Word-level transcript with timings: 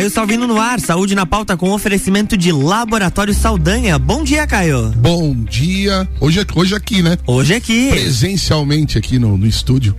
Caio 0.00 0.10
Salvino 0.10 0.46
no 0.46 0.58
ar, 0.58 0.80
saúde 0.80 1.14
na 1.14 1.26
pauta 1.26 1.58
com 1.58 1.68
oferecimento 1.72 2.34
de 2.34 2.50
Laboratório 2.50 3.34
Saldanha. 3.34 3.98
Bom 3.98 4.24
dia, 4.24 4.46
Caio. 4.46 4.88
Bom 4.96 5.34
dia. 5.44 6.08
Hoje, 6.18 6.40
hoje 6.54 6.74
aqui, 6.74 7.02
né? 7.02 7.18
Hoje 7.26 7.52
aqui. 7.54 7.90
Presencialmente 7.90 8.96
aqui 8.96 9.18
no, 9.18 9.36
no 9.36 9.46
estúdio. 9.46 9.94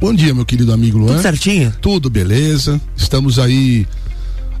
Bom 0.00 0.14
dia, 0.14 0.32
meu 0.32 0.46
querido 0.46 0.72
amigo 0.72 0.96
Luan. 0.96 1.08
Tudo 1.16 1.20
certinho? 1.20 1.70
Tudo 1.82 2.08
beleza. 2.08 2.80
Estamos 2.96 3.38
aí 3.38 3.86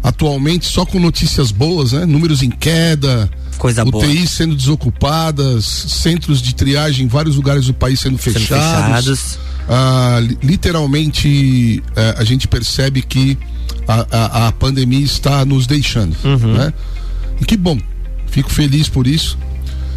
atualmente 0.02 0.66
só 0.66 0.84
com 0.84 1.00
notícias 1.00 1.50
boas, 1.50 1.92
né? 1.92 2.04
Números 2.04 2.42
em 2.42 2.50
queda. 2.50 3.30
Coisa 3.56 3.82
UTI 3.82 3.90
boa. 3.90 4.26
sendo 4.26 4.54
desocupadas, 4.54 5.64
centros 5.64 6.42
de 6.42 6.54
triagem 6.54 7.06
em 7.06 7.08
vários 7.08 7.36
lugares 7.36 7.64
do 7.64 7.72
país 7.72 7.98
sendo 7.98 8.18
Sendo 8.18 8.38
fechados. 8.40 9.06
fechados. 9.06 9.38
Ah, 9.70 10.18
li- 10.20 10.36
literalmente 10.42 11.82
eh, 11.96 12.14
a 12.18 12.24
gente 12.24 12.46
percebe 12.46 13.00
que 13.00 13.38
a, 13.86 14.06
a, 14.10 14.48
a 14.48 14.52
pandemia 14.52 15.04
está 15.04 15.44
nos 15.44 15.66
deixando, 15.66 16.16
Uhum. 16.24 16.54
né? 16.54 16.72
E 17.40 17.44
que 17.44 17.56
bom, 17.56 17.78
fico 18.28 18.50
feliz 18.50 18.88
por 18.88 19.06
isso. 19.06 19.38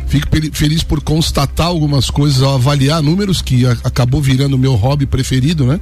Fico 0.07 0.27
feliz 0.53 0.81
por 0.83 1.01
constatar 1.01 1.67
algumas 1.67 2.09
coisas, 2.09 2.41
ao 2.41 2.55
avaliar 2.55 3.01
números 3.01 3.41
que 3.41 3.65
a- 3.65 3.77
acabou 3.83 4.21
virando 4.21 4.55
o 4.55 4.59
meu 4.59 4.73
hobby 4.75 5.05
preferido, 5.05 5.65
né? 5.65 5.79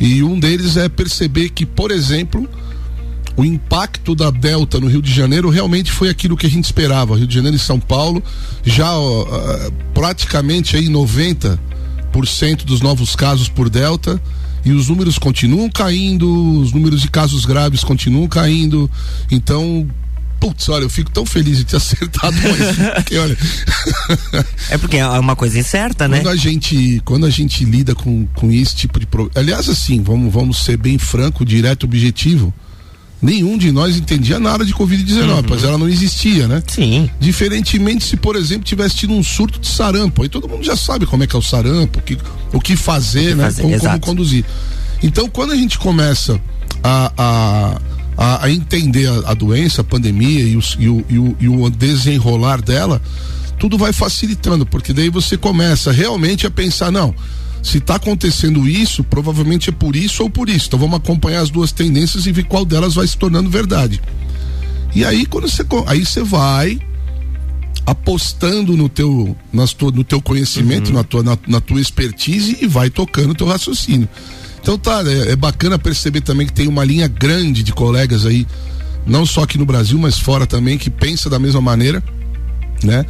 E 0.00 0.22
um 0.24 0.38
deles 0.40 0.76
é 0.76 0.88
perceber 0.88 1.50
que, 1.50 1.64
por 1.64 1.92
exemplo, 1.92 2.48
o 3.36 3.44
impacto 3.44 4.14
da 4.14 4.28
Delta 4.30 4.80
no 4.80 4.88
Rio 4.88 5.00
de 5.00 5.12
Janeiro 5.12 5.50
realmente 5.50 5.92
foi 5.92 6.08
aquilo 6.08 6.36
que 6.36 6.46
a 6.46 6.50
gente 6.50 6.64
esperava. 6.64 7.16
Rio 7.16 7.28
de 7.28 7.34
Janeiro 7.34 7.56
e 7.56 7.60
São 7.60 7.78
Paulo, 7.78 8.20
já 8.64 8.92
ó, 8.92 9.24
praticamente 9.94 10.76
aí 10.76 10.88
90% 10.88 11.58
dos 12.64 12.80
novos 12.80 13.14
casos 13.16 13.48
por 13.48 13.68
Delta. 13.70 14.20
E 14.64 14.72
os 14.72 14.88
números 14.88 15.18
continuam 15.18 15.68
caindo, 15.70 16.60
os 16.60 16.72
números 16.72 17.02
de 17.02 17.10
casos 17.10 17.44
graves 17.44 17.84
continuam 17.84 18.26
caindo. 18.26 18.90
Então, 19.30 19.86
putz, 20.40 20.68
olha, 20.68 20.84
eu 20.84 20.90
fico 20.90 21.10
tão 21.10 21.26
feliz 21.26 21.58
de 21.58 21.64
ter 21.64 21.76
acertado 21.78 22.36
mais. 22.36 22.94
Porque, 22.96 23.16
olha, 23.16 23.36
É 24.70 24.78
porque 24.78 24.96
é 24.96 25.06
uma 25.06 25.36
coisa 25.36 25.58
incerta, 25.58 26.08
né? 26.08 26.18
quando 26.18 26.28
a 26.28 26.36
gente 26.36 27.02
quando 27.04 27.26
a 27.26 27.30
gente 27.30 27.64
lida 27.64 27.94
com, 27.94 28.26
com 28.34 28.50
esse 28.50 28.74
tipo 28.74 28.98
de 28.98 29.06
problema 29.06 29.32
aliás 29.38 29.68
assim 29.68 30.02
vamos 30.02 30.32
vamos 30.32 30.64
ser 30.64 30.76
bem 30.76 30.98
franco 30.98 31.44
direto 31.44 31.84
objetivo 31.84 32.52
nenhum 33.24 33.56
de 33.56 33.72
nós 33.72 33.96
entendia 33.96 34.38
nada 34.38 34.64
de 34.64 34.74
covid-19 34.74 35.44
pois 35.48 35.64
ela 35.64 35.78
não 35.78 35.88
existia 35.88 36.46
né? 36.46 36.62
Sim. 36.66 37.08
diferentemente 37.18 38.04
se 38.04 38.16
por 38.18 38.36
exemplo 38.36 38.64
tivesse 38.64 38.96
tido 38.96 39.14
um 39.14 39.22
surto 39.22 39.58
de 39.58 39.66
sarampo. 39.66 40.22
Aí 40.22 40.28
todo 40.28 40.46
mundo 40.46 40.62
já 40.62 40.76
sabe 40.76 41.06
como 41.06 41.24
é 41.24 41.26
que 41.26 41.34
é 41.34 41.38
o 41.38 41.42
sarampo 41.42 41.98
o 41.98 42.02
que 42.02 42.18
o 42.52 42.60
que 42.60 42.76
fazer 42.76 43.34
né? 43.34 43.44
fazer, 43.44 43.62
como, 43.62 43.80
como 43.80 44.00
conduzir. 44.00 44.44
Então 45.02 45.28
quando 45.28 45.52
a 45.52 45.56
gente 45.56 45.78
começa 45.78 46.38
a, 46.82 47.12
a 47.16 47.80
a, 48.16 48.48
entender 48.48 49.08
a, 49.26 49.34
doença, 49.34 49.80
a 49.80 49.84
pandemia 49.84 50.40
e, 50.40 50.52
e 50.52 50.56
o, 50.88 51.04
e, 51.08 51.18
o, 51.18 51.36
e 51.40 51.48
o 51.48 51.68
desenrolar 51.68 52.62
dela, 52.62 53.02
tudo 53.58 53.76
vai 53.76 53.92
facilitando, 53.92 54.64
porque 54.64 54.92
daí 54.92 55.10
você 55.10 55.36
começa 55.36 55.90
realmente 55.90 56.46
a 56.46 56.50
pensar, 56.50 56.92
não, 56.92 57.12
se 57.64 57.78
está 57.78 57.94
acontecendo 57.94 58.68
isso, 58.68 59.02
provavelmente 59.02 59.70
é 59.70 59.72
por 59.72 59.96
isso 59.96 60.22
ou 60.22 60.28
por 60.28 60.50
isso. 60.50 60.66
Então 60.68 60.78
vamos 60.78 60.98
acompanhar 60.98 61.40
as 61.40 61.48
duas 61.48 61.72
tendências 61.72 62.26
e 62.26 62.32
ver 62.32 62.44
qual 62.44 62.62
delas 62.62 62.94
vai 62.94 63.06
se 63.06 63.16
tornando 63.16 63.48
verdade. 63.48 64.02
E 64.94 65.02
aí 65.02 65.24
quando 65.24 65.48
você 65.48 65.64
aí 65.86 66.04
você 66.04 66.22
vai 66.22 66.78
apostando 67.86 68.76
no 68.76 68.86
teu 68.88 69.34
nas 69.50 69.72
tua, 69.72 69.90
no 69.90 70.04
teu 70.04 70.20
conhecimento, 70.20 70.92
na 70.92 71.02
tua 71.02 71.22
na, 71.22 71.38
na 71.48 71.60
tua 71.60 71.80
expertise 71.80 72.58
e 72.60 72.66
vai 72.66 72.90
tocando 72.90 73.30
o 73.30 73.34
teu 73.34 73.46
raciocínio. 73.46 74.08
Então 74.60 74.76
tá, 74.76 75.02
é, 75.06 75.32
é 75.32 75.36
bacana 75.36 75.78
perceber 75.78 76.20
também 76.20 76.46
que 76.46 76.52
tem 76.52 76.68
uma 76.68 76.84
linha 76.84 77.08
grande 77.08 77.62
de 77.62 77.72
colegas 77.72 78.26
aí, 78.26 78.46
não 79.06 79.24
só 79.24 79.42
aqui 79.42 79.56
no 79.56 79.64
Brasil, 79.64 79.98
mas 79.98 80.18
fora 80.18 80.46
também 80.46 80.76
que 80.76 80.90
pensa 80.90 81.30
da 81.30 81.38
mesma 81.38 81.62
maneira, 81.62 82.02
né? 82.84 83.04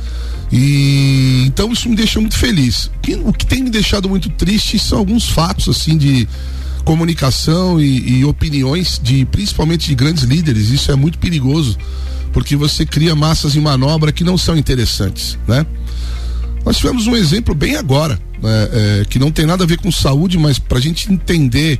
E 0.53 1.44
então 1.47 1.72
isso 1.72 1.89
me 1.89 1.97
deixa 1.97 2.21
muito 2.21 2.37
feliz. 2.37 2.87
O 2.87 3.00
que, 3.03 3.15
o 3.15 3.32
que 3.32 3.47
tem 3.47 3.62
me 3.62 3.71
deixado 3.71 4.09
muito 4.09 4.28
triste 4.31 4.78
são 4.78 4.98
alguns 4.98 5.28
fatos 5.28 5.69
assim 5.69 5.97
de 5.97 6.28
comunicação 6.84 7.81
e, 7.81 8.19
e 8.19 8.25
opiniões 8.25 9.00
de 9.03 9.25
principalmente 9.26 9.88
de 9.88 9.94
grandes 9.94 10.25
líderes. 10.25 10.71
Isso 10.71 10.93
é 10.93 10.97
muito 10.97 11.19
perigoso 11.19 11.76
porque 12.32 12.56
você 12.56 12.84
cria 12.84 13.15
massas 13.15 13.54
em 13.56 13.60
manobra 13.60 14.12
que 14.12 14.25
não 14.25 14.37
são 14.37 14.56
interessantes, 14.56 15.38
né? 15.47 15.65
Nós 16.65 16.78
tivemos 16.78 17.06
um 17.06 17.15
exemplo 17.15 17.54
bem 17.54 17.77
agora, 17.77 18.19
né, 18.43 18.69
é, 18.72 19.04
que 19.09 19.19
não 19.19 19.31
tem 19.31 19.44
nada 19.44 19.65
a 19.65 19.66
ver 19.66 19.78
com 19.78 19.93
saúde, 19.93 20.38
mas 20.38 20.59
para 20.59 20.78
a 20.78 20.81
gente 20.81 21.12
entender 21.12 21.78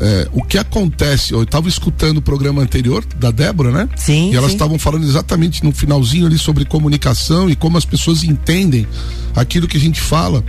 é, 0.00 0.28
o 0.32 0.42
que 0.42 0.58
acontece. 0.58 1.32
Eu 1.32 1.42
estava 1.42 1.68
escutando 1.68 2.18
o 2.18 2.22
programa 2.22 2.62
anterior 2.62 3.04
da 3.16 3.30
Débora, 3.30 3.70
né? 3.70 3.88
Sim, 3.96 4.32
E 4.32 4.36
elas 4.36 4.52
estavam 4.52 4.78
falando 4.78 5.04
exatamente 5.04 5.64
no 5.64 5.72
finalzinho 5.72 6.26
ali 6.26 6.38
sobre 6.38 6.64
comunicação 6.64 7.48
e 7.48 7.56
como 7.56 7.78
as 7.78 7.84
pessoas 7.84 8.24
entendem 8.24 8.86
aquilo 9.34 9.68
que 9.68 9.76
a 9.76 9.80
gente 9.80 10.00
fala. 10.00 10.44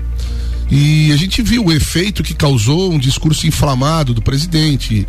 E 0.72 1.12
a 1.12 1.18
gente 1.18 1.42
viu 1.42 1.66
o 1.66 1.72
efeito 1.72 2.24
que 2.24 2.34
causou 2.34 2.92
um 2.92 2.98
discurso 2.98 3.46
inflamado 3.46 4.14
do 4.14 4.22
presidente, 4.22 5.06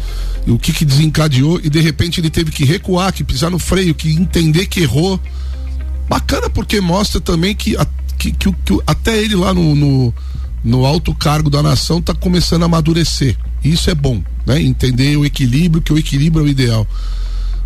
o 0.47 0.59
que, 0.59 0.73
que 0.73 0.85
desencadeou, 0.85 1.61
e 1.63 1.71
de 1.71 1.81
repente 1.81 2.21
ele 2.21 2.29
teve 2.29 2.51
que 2.51 2.65
recuar, 2.65 3.13
que 3.13 3.25
pisar 3.25 3.51
no 3.51 3.59
freio, 3.59 3.95
que 3.95 4.11
entender 4.13 4.67
que 4.67 4.81
errou. 4.81 5.19
Bacana 6.09 6.51
porque 6.51 6.81
mostra 6.83 7.19
também 7.21 7.55
que, 7.55 7.77
que, 8.19 8.33
que, 8.33 8.53
que 8.53 8.79
até 8.87 9.17
ele 9.17 9.37
lá 9.37 9.55
no, 9.55 9.75
no, 9.75 10.15
no 10.65 10.87
alto 10.87 11.15
cargo 11.15 11.51
da 11.51 11.63
nação 11.63 11.99
está 11.99 12.15
começando 12.15 12.63
a 12.63 12.67
amadurecer. 12.67 13.37
Isso 13.63 13.91
é 13.91 13.95
bom, 13.95 14.23
né? 14.47 14.61
Entender 14.61 15.17
o 15.17 15.25
equilíbrio, 15.25 15.83
que 15.83 15.93
o 15.93 15.99
equilíbrio 15.99 16.43
é 16.43 16.49
o 16.49 16.51
ideal. 16.51 16.87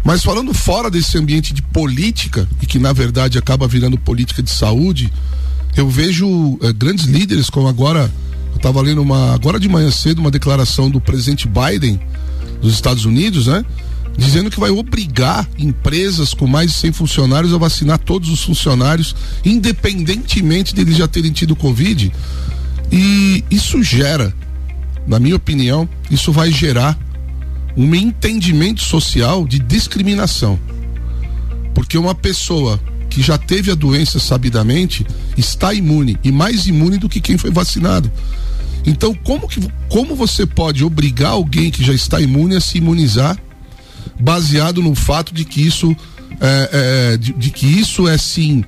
Mas 0.05 0.23
falando 0.23 0.53
fora 0.53 0.91
desse 0.91 1.17
ambiente 1.17 1.53
de 1.53 1.63
política, 1.63 2.49
e 2.61 2.67
que 2.67 2.79
na 2.79 2.93
verdade 2.93 3.39
acaba 3.39 3.69
virando 3.69 3.99
política 3.99 4.43
de 4.43 4.51
saúde, 4.51 5.13
eu 5.77 5.89
vejo 5.89 6.59
eh, 6.63 6.73
grandes 6.73 7.05
líderes, 7.05 7.49
como 7.49 7.69
agora, 7.69 8.11
eu 8.51 8.57
estava 8.57 8.81
lendo 8.81 9.01
uma, 9.01 9.35
agora 9.35 9.61
de 9.61 9.69
manhã 9.69 9.91
cedo, 9.91 10.19
uma 10.19 10.31
declaração 10.31 10.91
do 10.91 11.01
presidente 11.01 11.47
Biden 11.47 12.01
dos 12.61 12.75
Estados 12.75 13.05
Unidos, 13.05 13.47
né? 13.47 13.65
Dizendo 14.17 14.51
que 14.51 14.59
vai 14.59 14.71
obrigar 14.71 15.49
empresas 15.57 16.35
com 16.35 16.47
mais 16.47 16.73
de 16.73 16.77
100 16.79 16.93
funcionários 16.93 17.55
a 17.55 17.59
vacinar 17.59 17.99
todos 17.99 18.29
os 18.31 18.43
funcionários, 18.43 19.15
independentemente 19.45 20.75
deles 20.75 20.97
já 20.97 21.07
terem 21.07 21.31
tido 21.31 21.55
Covid. 21.55 22.13
E 22.91 23.45
isso 23.51 23.83
gera, 23.83 24.35
na 25.07 25.19
minha 25.19 25.37
opinião, 25.37 25.89
isso 26.11 26.33
vai 26.33 26.51
gerar 26.51 26.99
um 27.77 27.95
entendimento 27.95 28.83
social 28.83 29.47
de 29.47 29.59
discriminação. 29.59 30.59
Porque 31.75 31.97
uma 31.97 32.15
pessoa 32.15 32.81
que 33.09 33.23
já 33.23 33.39
teve 33.39 33.71
a 33.71 33.75
doença 33.75 34.19
sabidamente 34.19 35.07
está 35.37 35.73
imune 35.73 36.19
e 36.23 36.33
mais 36.33 36.67
imune 36.67 36.99
do 36.99 37.09
que 37.09 37.21
quem 37.21 37.39
foi 37.39 37.51
vacinado. 37.51 38.11
Então, 38.87 39.15
como, 39.15 39.49
que, 39.49 39.61
como 39.89 40.15
você 40.15 40.47
pode 40.47 40.85
obrigar 40.85 41.33
alguém 41.33 41.71
que 41.71 41.85
já 41.85 41.93
está 41.93 42.21
imune 42.21 42.57
a 42.57 42.61
se 42.61 42.79
imunizar, 42.79 43.39
baseado 44.19 44.83
no 44.83 44.95
fato 44.95 45.33
de 45.33 45.45
que 45.45 45.61
isso 45.65 45.95
é, 46.41 46.71
é, 47.13 47.17
de, 47.17 47.33
de 47.33 47.51
que 47.51 47.67
isso 47.67 48.09
é 48.09 48.17
sim 48.17 48.65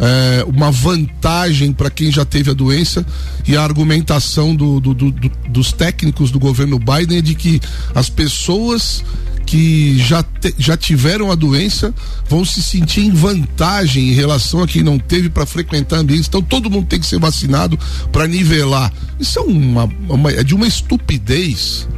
é, 0.00 0.44
uma 0.44 0.70
vantagem 0.70 1.72
para 1.72 1.90
quem 1.90 2.10
já 2.10 2.24
teve 2.24 2.50
a 2.50 2.54
doença 2.54 3.04
e 3.46 3.54
a 3.56 3.62
argumentação 3.62 4.54
do- 4.56 4.80
do- 4.80 4.94
do- 4.94 5.10
do- 5.12 5.32
dos 5.50 5.72
técnicos 5.72 6.30
do 6.30 6.38
governo 6.38 6.78
Biden 6.78 7.18
é 7.18 7.20
de 7.22 7.34
que 7.34 7.60
as 7.94 8.08
pessoas 8.08 9.04
que 9.44 9.98
já, 9.98 10.22
te- 10.22 10.54
já 10.58 10.76
tiveram 10.76 11.30
a 11.30 11.34
doença 11.34 11.92
vão 12.28 12.44
se 12.44 12.62
sentir 12.62 13.00
em 13.00 13.10
vantagem 13.10 14.08
em 14.08 14.12
relação 14.12 14.62
a 14.62 14.66
quem 14.66 14.82
não 14.82 14.96
teve 14.98 15.28
para 15.28 15.44
frequentar 15.44 15.96
ambientes. 15.98 16.28
Então 16.28 16.40
todo 16.40 16.70
mundo 16.70 16.86
tem 16.86 17.00
que 17.00 17.06
ser 17.06 17.18
vacinado 17.18 17.78
para 18.12 18.26
nivelar. 18.28 18.92
Isso 19.18 19.38
é 19.38 19.42
uma, 19.42 19.84
uma- 20.08 20.30
é 20.30 20.42
de 20.44 20.54
uma 20.54 20.66
estupidez. 20.66 21.88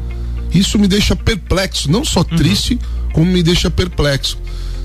Isso 0.53 0.79
me 0.79 0.89
deixa 0.89 1.15
perplexo, 1.15 1.91
não 1.91 2.05
só 2.05 2.25
triste, 2.25 2.79
como 3.13 3.31
me 3.31 3.43
deixa 3.43 3.71
perplexo. 3.71 4.39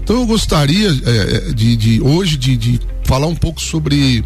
Então 0.03 0.17
eu 0.17 0.25
gostaria 0.25 0.89
eh, 1.05 1.53
de, 1.53 1.75
de 1.75 2.01
hoje 2.01 2.37
de, 2.37 2.55
de 2.57 2.79
falar 3.07 3.27
um 3.27 3.36
pouco 3.36 3.59
sobre 3.59 4.24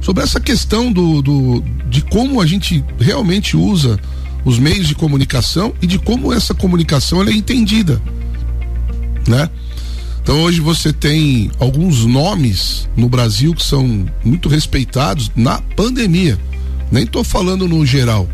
sobre 0.00 0.22
essa 0.22 0.40
questão 0.40 0.90
do, 0.90 1.22
do 1.22 1.64
de 1.88 2.00
como 2.00 2.40
a 2.40 2.46
gente 2.46 2.84
realmente 2.98 3.56
usa 3.56 4.00
os 4.44 4.58
meios 4.58 4.88
de 4.88 4.94
comunicação 4.94 5.74
e 5.82 5.86
de 5.86 5.98
como 5.98 6.32
essa 6.32 6.54
comunicação 6.54 7.22
é 7.22 7.32
entendida, 7.32 8.00
né? 9.28 9.50
Então 10.22 10.42
hoje 10.42 10.60
você 10.60 10.92
tem 10.92 11.50
alguns 11.58 12.04
nomes 12.04 12.88
no 12.96 13.08
Brasil 13.08 13.54
que 13.54 13.62
são 13.62 14.06
muito 14.24 14.48
respeitados 14.48 15.30
na 15.36 15.60
pandemia. 15.76 16.38
Nem 16.90 17.04
estou 17.04 17.22
falando 17.22 17.68
no 17.68 17.84
geral, 17.84 18.28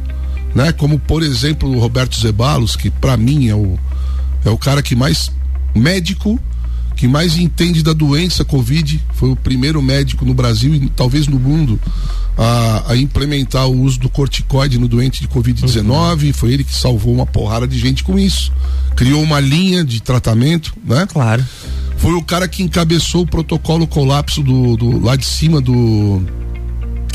né? 0.55 0.73
Como 0.73 0.99
por 0.99 1.23
exemplo 1.23 1.69
o 1.69 1.81
Roberto 1.81 2.19
Zebalos, 2.19 2.77
que 2.77 2.89
para 2.91 3.17
mim 3.17 3.49
é 3.49 3.55
o 3.55 3.79
é 4.45 4.51
o 4.51 4.59
cara 4.59 4.83
que 4.83 4.95
mais 4.95 5.33
médico 5.75 6.39
que 6.97 7.09
mais 7.09 7.37
entende 7.37 7.83
da 7.83 7.93
doença 7.93 8.45
Covid, 8.45 9.01
foi 9.15 9.31
o 9.31 9.37
primeiro 9.37 9.81
médico 9.83 10.25
no 10.25 10.35
Brasil 10.35 10.75
e 10.75 10.89
talvez 10.91 11.27
no 11.27 11.39
mundo 11.39 11.81
a, 12.37 12.93
a 12.93 12.97
implementar 12.97 13.67
o 13.67 13.81
uso 13.81 13.99
do 13.99 14.09
corticoide 14.09 14.79
no 14.79 14.89
doente 14.89 15.21
de 15.21 15.29
Covid-19. 15.29 16.27
Uhum. 16.27 16.33
Foi 16.33 16.53
ele 16.53 16.65
que 16.65 16.75
salvou 16.75 17.13
uma 17.15 17.27
porrada 17.27 17.67
de 17.67 17.79
gente 17.79 18.03
com 18.05 18.19
isso. 18.19 18.53
Criou 18.97 19.23
uma 19.23 19.41
linha 19.41 19.85
de 19.85 20.01
tratamento, 20.01 20.75
né? 20.85 21.07
Claro. 21.07 21.45
Foi 21.97 22.15
o 22.15 22.23
cara 22.23 22.49
que 22.49 22.63
encabeçou 22.63 23.23
o 23.23 23.27
protocolo 23.27 23.87
colapso 23.87 24.43
do, 24.43 24.77
do 24.77 25.01
lá 25.05 25.15
de 25.17 25.25
cima 25.25 25.61
do. 25.61 26.23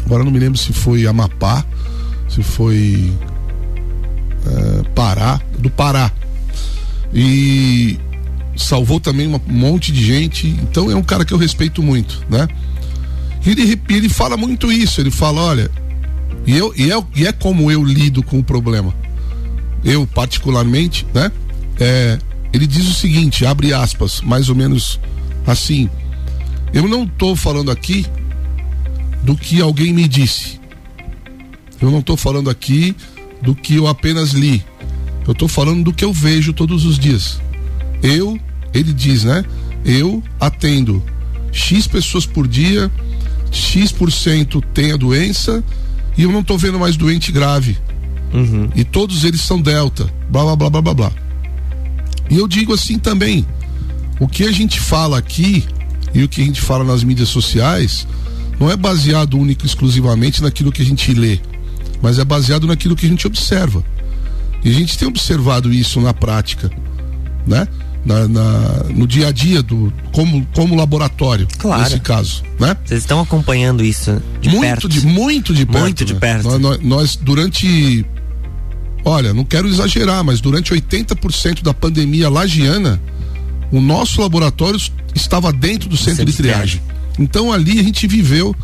Agora 0.05 0.23
não 0.23 0.31
me 0.31 0.39
lembro 0.39 0.57
se 0.57 0.71
foi 0.71 1.05
Amapá, 1.05 1.65
se 2.29 2.41
foi 2.41 3.11
é, 4.45 4.83
Pará, 4.95 5.41
do 5.59 5.69
Pará. 5.69 6.11
E 7.13 7.99
salvou 8.57 8.99
também 8.99 9.27
um 9.27 9.39
monte 9.47 9.91
de 9.91 10.03
gente. 10.03 10.47
Então 10.47 10.91
é 10.91 10.95
um 10.95 11.03
cara 11.03 11.23
que 11.23 11.33
eu 11.33 11.37
respeito 11.37 11.81
muito, 11.81 12.25
né? 12.29 12.47
Ele, 13.45 13.79
ele 13.89 14.09
fala 14.09 14.35
muito 14.35 14.71
isso, 14.71 14.99
ele 14.99 15.11
fala, 15.11 15.41
olha, 15.41 15.71
e, 16.45 16.57
eu, 16.57 16.73
e, 16.75 16.91
é, 16.91 17.03
e 17.15 17.27
é 17.27 17.31
como 17.31 17.71
eu 17.71 17.83
lido 17.83 18.21
com 18.23 18.39
o 18.39 18.43
problema. 18.43 18.93
Eu, 19.83 20.05
particularmente, 20.07 21.05
né? 21.13 21.31
É, 21.79 22.19
ele 22.51 22.65
diz 22.65 22.87
o 22.87 22.93
seguinte, 22.93 23.45
abre 23.45 23.73
aspas, 23.73 24.21
mais 24.21 24.49
ou 24.49 24.55
menos 24.55 24.99
assim. 25.45 25.89
Eu 26.73 26.87
não 26.87 27.03
estou 27.03 27.35
falando 27.35 27.71
aqui 27.71 28.05
do 29.23 29.35
que 29.35 29.61
alguém 29.61 29.93
me 29.93 30.07
disse. 30.07 30.59
Eu 31.79 31.91
não 31.91 31.99
estou 31.99 32.17
falando 32.17 32.49
aqui 32.49 32.95
do 33.41 33.53
que 33.53 33.75
eu 33.75 33.87
apenas 33.87 34.31
li. 34.31 34.63
Eu 35.25 35.33
estou 35.33 35.47
falando 35.47 35.83
do 35.83 35.93
que 35.93 36.03
eu 36.03 36.11
vejo 36.11 36.53
todos 36.53 36.85
os 36.85 36.97
dias. 36.97 37.39
Eu, 38.01 38.39
ele 38.73 38.93
diz, 38.93 39.23
né? 39.23 39.43
Eu 39.85 40.23
atendo 40.39 41.03
X 41.51 41.87
pessoas 41.87 42.25
por 42.25 42.47
dia, 42.47 42.91
X% 43.51 44.61
tem 44.73 44.91
a 44.91 44.97
doença 44.97 45.63
e 46.17 46.23
eu 46.23 46.31
não 46.31 46.41
estou 46.41 46.57
vendo 46.57 46.79
mais 46.79 46.95
doente 46.97 47.31
grave. 47.31 47.77
Uhum. 48.33 48.69
E 48.75 48.83
todos 48.83 49.23
eles 49.23 49.41
são 49.41 49.61
delta, 49.61 50.11
blá 50.29 50.43
blá 50.43 50.55
blá 50.55 50.69
blá 50.69 50.81
blá 50.81 50.93
blá. 50.93 51.11
E 52.29 52.37
eu 52.37 52.47
digo 52.47 52.73
assim 52.73 52.99
também: 52.99 53.45
o 54.19 54.27
que 54.27 54.43
a 54.43 54.51
gente 54.51 54.79
fala 54.79 55.17
aqui 55.17 55.63
e 56.13 56.23
o 56.23 56.29
que 56.29 56.41
a 56.41 56.45
gente 56.45 56.61
fala 56.61 56.83
nas 56.83 57.03
mídias 57.03 57.29
sociais 57.29 58.07
não 58.59 58.69
é 58.71 58.75
baseado 58.75 59.37
único 59.37 59.63
e 59.63 59.67
exclusivamente 59.67 60.41
naquilo 60.41 60.71
que 60.71 60.81
a 60.81 60.85
gente 60.85 61.13
lê, 61.13 61.39
mas 62.01 62.19
é 62.19 62.25
baseado 62.25 62.67
naquilo 62.67 62.95
que 62.95 63.05
a 63.05 63.09
gente 63.09 63.27
observa. 63.27 63.83
E 64.63 64.69
a 64.69 64.73
gente 64.73 64.97
tem 64.97 65.07
observado 65.07 65.71
isso 65.71 66.01
na 66.01 66.13
prática, 66.13 66.69
né? 67.45 67.67
Na, 68.07 68.25
na, 68.25 68.83
no 68.95 69.05
dia 69.05 69.27
a 69.27 69.31
dia 69.33 69.61
do 69.61 69.91
como 70.13 70.47
como 70.55 70.77
laboratório 70.77 71.45
claro. 71.57 71.83
nesse 71.83 71.99
caso, 71.99 72.41
né? 72.57 72.77
Vocês 72.85 73.01
estão 73.01 73.19
acompanhando 73.19 73.83
isso 73.83 74.23
de 74.39 74.47
muito 74.47 74.61
perto? 74.61 74.87
De, 74.87 75.05
muito 75.05 75.53
de 75.53 75.65
perto. 75.65 75.79
Muito 75.81 76.05
de 76.05 76.13
né? 76.13 76.19
perto. 76.21 76.47
Nós, 76.47 76.61
nós, 76.61 76.79
nós, 76.81 77.15
durante 77.17 78.05
olha, 79.03 79.33
não 79.33 79.43
quero 79.43 79.67
exagerar, 79.67 80.23
mas 80.23 80.39
durante 80.39 80.73
80% 80.73 81.61
da 81.61 81.73
pandemia 81.73 82.29
lagiana, 82.29 82.97
o 83.73 83.81
nosso 83.81 84.21
laboratório 84.21 84.79
estava 85.13 85.51
dentro 85.51 85.89
do 85.89 85.97
centro, 85.97 86.15
centro 86.15 86.31
de 86.31 86.37
triagem. 86.37 86.81
Então 87.19 87.51
ali 87.51 87.77
a 87.77 87.83
gente 87.83 88.07
viveu 88.07 88.55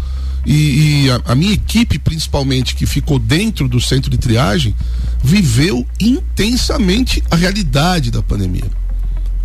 e, 0.45 1.05
e 1.05 1.11
a, 1.11 1.31
a, 1.31 1.35
minha 1.35 1.53
equipe, 1.53 1.97
principalmente, 1.97 2.75
que 2.75 2.85
ficou 2.85 3.17
dentro 3.17 3.67
do 3.67 3.79
centro 3.79 4.11
de 4.11 4.17
triagem, 4.17 4.75
viveu 5.23 5.85
intensamente 5.99 7.23
a 7.31 7.35
realidade 7.35 8.11
da 8.11 8.21
pandemia. 8.21 8.69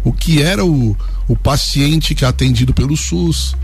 O 0.08 0.12
que 0.12 0.40
era 0.40 0.64
o, 0.64 0.96
o 1.28 1.36
paciente 1.36 2.14
que 2.14 2.24
é 2.24 2.28
atendido 2.28 2.72
pelo 2.72 2.96
SUS, 2.96 3.54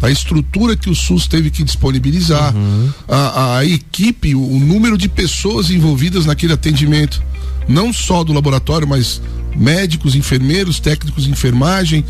a 0.00 0.08
estrutura 0.08 0.76
que 0.76 0.88
o 0.88 0.94
SUS 0.94 1.26
teve 1.26 1.50
que 1.50 1.64
disponibilizar, 1.64 2.54
uhum. 2.54 2.92
a, 3.08 3.56
a, 3.56 3.64
equipe, 3.64 4.32
o, 4.32 4.40
o 4.40 4.60
número 4.60 4.96
de 4.96 5.08
pessoas 5.08 5.70
envolvidas 5.70 6.24
naquele 6.24 6.52
atendimento, 6.52 7.20
não 7.66 7.92
só 7.92 8.22
do 8.22 8.32
laboratório, 8.32 8.86
mas 8.86 9.20
médicos, 9.56 10.14
enfermeiros, 10.14 10.78
técnicos 10.78 11.24
de 11.24 11.30
enfermagem, 11.32 12.04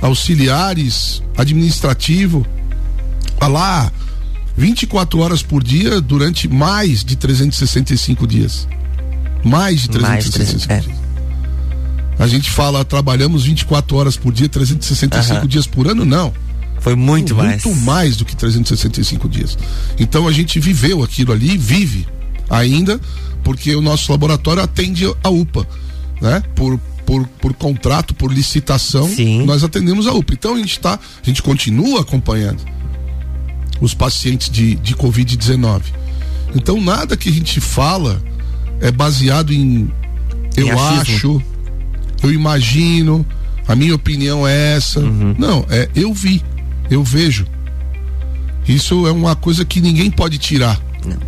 auxiliares, 0.00 1.22
administrativo. 1.36 2.46
A 3.38 3.46
lá, 3.46 3.92
24 4.56 5.20
horas 5.20 5.42
por 5.42 5.62
dia 5.62 6.00
durante 6.00 6.48
mais 6.48 7.04
de 7.04 7.14
365 7.14 8.26
dias. 8.26 8.66
Mais 9.44 9.82
de 9.82 9.90
365 9.90 10.66
mais, 10.66 10.84
dias. 10.84 10.98
É. 11.00 11.03
A 12.18 12.26
gente 12.26 12.50
fala, 12.50 12.84
trabalhamos 12.84 13.44
24 13.44 13.96
horas 13.96 14.16
por 14.16 14.32
dia, 14.32 14.48
365 14.48 15.40
uhum. 15.40 15.46
dias 15.46 15.66
por 15.66 15.88
ano? 15.88 16.04
Não. 16.04 16.32
Foi 16.80 16.94
muito, 16.94 17.34
muito 17.34 17.36
mais. 17.36 17.64
Muito 17.64 17.80
mais 17.80 18.16
do 18.16 18.24
que 18.24 18.36
365 18.36 19.28
dias. 19.28 19.58
Então 19.98 20.28
a 20.28 20.32
gente 20.32 20.60
viveu 20.60 21.02
aquilo 21.02 21.32
ali, 21.32 21.56
vive 21.56 22.06
ainda, 22.48 23.00
porque 23.42 23.74
o 23.74 23.80
nosso 23.80 24.12
laboratório 24.12 24.62
atende 24.62 25.04
a 25.22 25.28
UPA, 25.30 25.66
né? 26.20 26.42
Por, 26.54 26.78
por, 27.06 27.26
por 27.26 27.54
contrato, 27.54 28.14
por 28.14 28.32
licitação, 28.32 29.08
Sim. 29.08 29.44
nós 29.44 29.64
atendemos 29.64 30.06
a 30.06 30.12
UPA. 30.12 30.34
Então 30.34 30.54
a 30.54 30.58
gente 30.58 30.78
tá, 30.78 30.98
a 31.22 31.26
gente 31.26 31.42
continua 31.42 32.02
acompanhando 32.02 32.62
os 33.80 33.94
pacientes 33.94 34.50
de, 34.50 34.74
de 34.76 34.94
Covid-19. 34.94 35.82
Então, 36.54 36.80
nada 36.80 37.16
que 37.16 37.28
a 37.28 37.32
gente 37.32 37.60
fala 37.60 38.22
é 38.80 38.90
baseado 38.90 39.52
em 39.52 39.90
eu 40.56 40.78
acho, 40.78 41.42
eu 42.24 42.32
imagino, 42.32 43.24
a 43.68 43.76
minha 43.76 43.94
opinião 43.94 44.46
é 44.46 44.76
essa. 44.76 45.00
Uhum. 45.00 45.34
Não, 45.38 45.66
é 45.68 45.88
eu 45.94 46.12
vi, 46.12 46.42
eu 46.90 47.04
vejo. 47.04 47.46
Isso 48.66 49.06
é 49.06 49.12
uma 49.12 49.36
coisa 49.36 49.64
que 49.64 49.80
ninguém 49.80 50.10
pode 50.10 50.38
tirar. 50.38 50.80
Não. 51.04 51.18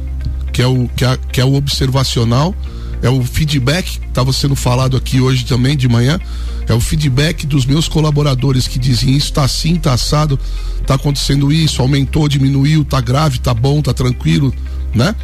Que 0.50 0.62
é 0.62 0.66
o, 0.66 0.88
que 0.96 1.04
é, 1.04 1.18
que 1.30 1.40
é 1.40 1.44
o 1.44 1.54
observacional, 1.54 2.54
é 3.02 3.10
o 3.10 3.22
feedback, 3.22 4.00
estava 4.08 4.32
sendo 4.32 4.56
falado 4.56 4.96
aqui 4.96 5.20
hoje 5.20 5.44
também 5.44 5.76
de 5.76 5.86
manhã, 5.86 6.18
é 6.66 6.72
o 6.72 6.80
feedback 6.80 7.46
dos 7.46 7.66
meus 7.66 7.88
colaboradores 7.88 8.66
que 8.66 8.78
dizem 8.78 9.10
isso 9.10 9.26
está 9.26 9.44
assim, 9.44 9.74
está 9.74 9.92
assado, 9.92 10.40
está 10.80 10.94
acontecendo 10.94 11.52
isso, 11.52 11.82
aumentou, 11.82 12.26
diminuiu, 12.26 12.82
está 12.82 13.02
grave, 13.02 13.36
está 13.36 13.52
bom, 13.52 13.80
está 13.80 13.92
tranquilo, 13.92 14.52
né? 14.94 15.14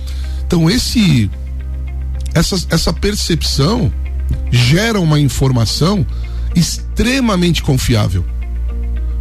Então 0.46 0.68
esse 0.70 1.30
essa, 2.34 2.56
essa 2.68 2.92
percepção 2.92 3.90
gera 4.50 5.00
uma 5.00 5.18
informação 5.18 6.06
extremamente 6.54 7.62
confiável. 7.62 8.24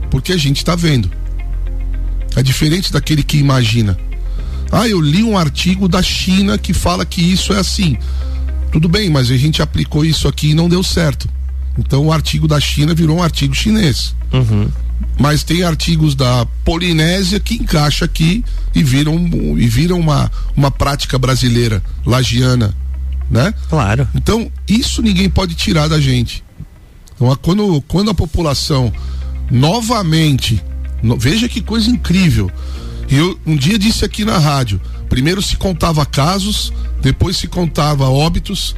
Porque 0.10 0.34
a 0.34 0.38
gente 0.38 0.58
está 0.58 0.75
vendo. 0.75 1.10
É 2.36 2.44
diferente 2.44 2.92
daquele 2.92 3.24
que 3.24 3.38
imagina. 3.38 3.98
Ah, 4.72 4.88
eu 4.88 5.02
li 5.02 5.24
um 5.24 5.38
artigo 5.38 5.88
da 5.88 6.02
China 6.02 6.58
que 6.58 6.74
fala 6.74 7.06
que 7.06 7.22
isso 7.22 7.54
é 7.54 7.60
assim. 7.60 7.98
Tudo 8.72 8.88
bem, 8.88 9.10
mas 9.10 9.30
a 9.30 9.38
gente 9.38 9.62
aplicou 9.62 10.06
isso 10.06 10.28
aqui 10.28 10.52
e 10.52 10.54
não 10.54 10.69
deu 10.69 10.81
certo. 10.81 11.28
Então 11.78 12.06
o 12.06 12.13
artigo 12.13 12.48
da 12.48 12.60
China 12.60 12.94
virou 12.94 13.18
um 13.18 13.24
artigo 13.24 13.54
chinês. 13.54 14.15
Uhum. 14.32 14.70
Mas 15.20 15.44
tem 15.44 15.63
artigos 15.63 16.15
da 16.15 16.46
Polinésia 16.63 17.39
que 17.39 17.56
encaixa 17.56 18.06
aqui 18.06 18.44
e 18.74 18.82
viram, 18.82 19.15
e 19.58 19.68
viram 19.68 20.00
uma, 20.00 20.32
uma 20.56 20.72
prática 20.72 21.20
brasileira, 21.20 21.84
lagiana, 22.06 22.74
né? 23.32 23.54
Claro. 23.70 24.08
Então, 24.14 24.52
isso 24.68 25.02
ninguém 25.02 25.30
pode 25.30 25.56
tirar 25.56 25.88
da 25.88 26.00
gente. 26.00 26.44
Então, 27.16 27.34
quando, 27.42 27.82
quando 27.88 28.12
a 28.12 28.14
população 28.14 28.94
novamente, 29.50 30.64
no, 31.02 31.18
veja 31.18 31.50
que 31.50 31.62
coisa 31.62 31.90
incrível. 31.90 32.52
Eu 33.10 33.38
um 33.46 33.56
dia 33.56 33.78
disse 33.78 34.06
aqui 34.06 34.24
na 34.24 34.38
rádio, 34.38 34.80
primeiro 35.10 35.42
se 35.42 35.58
contava 35.58 36.06
casos, 36.06 36.72
depois 37.02 37.36
se 37.36 37.48
contava 37.48 38.10
óbitos, 38.10 38.76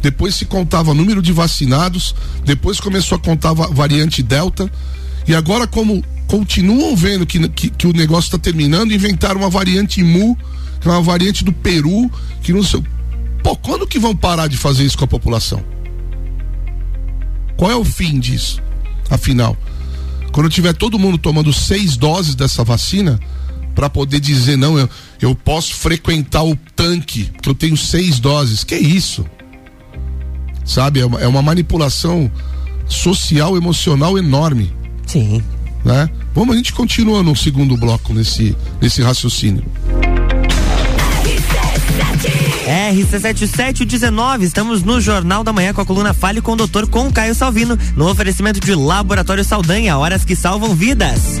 depois 0.00 0.34
se 0.34 0.46
contava 0.46 0.94
número 0.94 1.20
de 1.20 1.32
vacinados, 1.32 2.14
depois 2.44 2.80
começou 2.80 3.16
a 3.16 3.20
contar 3.20 3.50
a 3.50 3.52
variante 3.52 4.22
Delta, 4.22 4.70
e 5.26 5.34
agora, 5.34 5.66
como 5.66 6.02
continuam 6.26 6.96
vendo 6.96 7.26
que, 7.26 7.48
que, 7.48 7.70
que 7.70 7.86
o 7.86 7.92
negócio 7.92 8.28
está 8.28 8.38
terminando, 8.38 8.92
inventaram 8.92 9.40
uma 9.40 9.50
variante 9.50 10.02
Mu, 10.02 10.36
que 10.80 10.88
é 10.88 10.90
uma 10.90 11.02
variante 11.02 11.44
do 11.44 11.52
Peru, 11.52 12.10
que 12.42 12.52
não 12.52 12.62
sei. 12.62 12.82
Pô, 13.44 13.54
quando 13.54 13.86
que 13.86 13.98
vão 13.98 14.16
parar 14.16 14.48
de 14.48 14.56
fazer 14.56 14.84
isso 14.84 14.96
com 14.96 15.04
a 15.04 15.08
população? 15.08 15.62
Qual 17.58 17.70
é 17.70 17.76
o 17.76 17.84
fim 17.84 18.18
disso? 18.18 18.60
Afinal, 19.10 19.54
quando 20.32 20.48
tiver 20.48 20.72
todo 20.72 20.98
mundo 20.98 21.18
tomando 21.18 21.52
seis 21.52 21.94
doses 21.94 22.34
dessa 22.34 22.64
vacina, 22.64 23.20
para 23.74 23.90
poder 23.90 24.18
dizer, 24.18 24.56
não, 24.56 24.78
eu, 24.78 24.88
eu 25.20 25.34
posso 25.34 25.74
frequentar 25.74 26.42
o 26.42 26.56
tanque, 26.74 27.30
que 27.42 27.48
eu 27.48 27.54
tenho 27.54 27.76
seis 27.76 28.18
doses. 28.18 28.64
Que 28.64 28.76
isso? 28.76 29.26
Sabe? 30.64 31.00
É 31.00 31.06
uma, 31.06 31.20
é 31.20 31.28
uma 31.28 31.42
manipulação 31.42 32.32
social, 32.86 33.58
emocional 33.58 34.16
enorme. 34.16 34.72
Sim. 35.06 35.42
Né? 35.84 36.08
Vamos, 36.34 36.54
a 36.54 36.56
gente 36.56 36.72
continua 36.72 37.22
no 37.22 37.36
segundo 37.36 37.76
bloco 37.76 38.14
nesse, 38.14 38.56
nesse 38.80 39.02
raciocínio. 39.02 39.64
RC7719, 42.64 44.42
estamos 44.42 44.82
no 44.82 45.00
Jornal 45.00 45.44
da 45.44 45.52
Manhã 45.52 45.74
com 45.74 45.80
a 45.80 45.86
coluna 45.86 46.14
Fale 46.14 46.40
com 46.40 46.52
o 46.52 46.56
Doutor 46.56 46.88
com 46.88 47.12
Caio 47.12 47.34
Salvino, 47.34 47.78
no 47.94 48.08
oferecimento 48.08 48.58
de 48.58 48.74
Laboratório 48.74 49.44
Saldanha, 49.44 49.98
horas 49.98 50.24
que 50.24 50.34
salvam 50.34 50.74
vidas. 50.74 51.40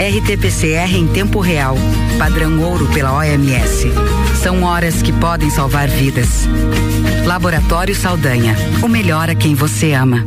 RT-PCR 0.00 0.94
em 0.94 1.06
tempo 1.06 1.40
real, 1.40 1.76
padrão 2.18 2.58
ouro 2.62 2.86
pela 2.86 3.12
OMS. 3.12 3.86
São 4.42 4.62
horas 4.62 5.02
que 5.02 5.12
podem 5.12 5.50
salvar 5.50 5.88
vidas. 5.88 6.48
Laboratório 7.26 7.94
Saldanha, 7.94 8.56
o 8.82 8.88
melhor 8.88 9.28
a 9.28 9.34
quem 9.34 9.54
você 9.54 9.92
ama. 9.92 10.26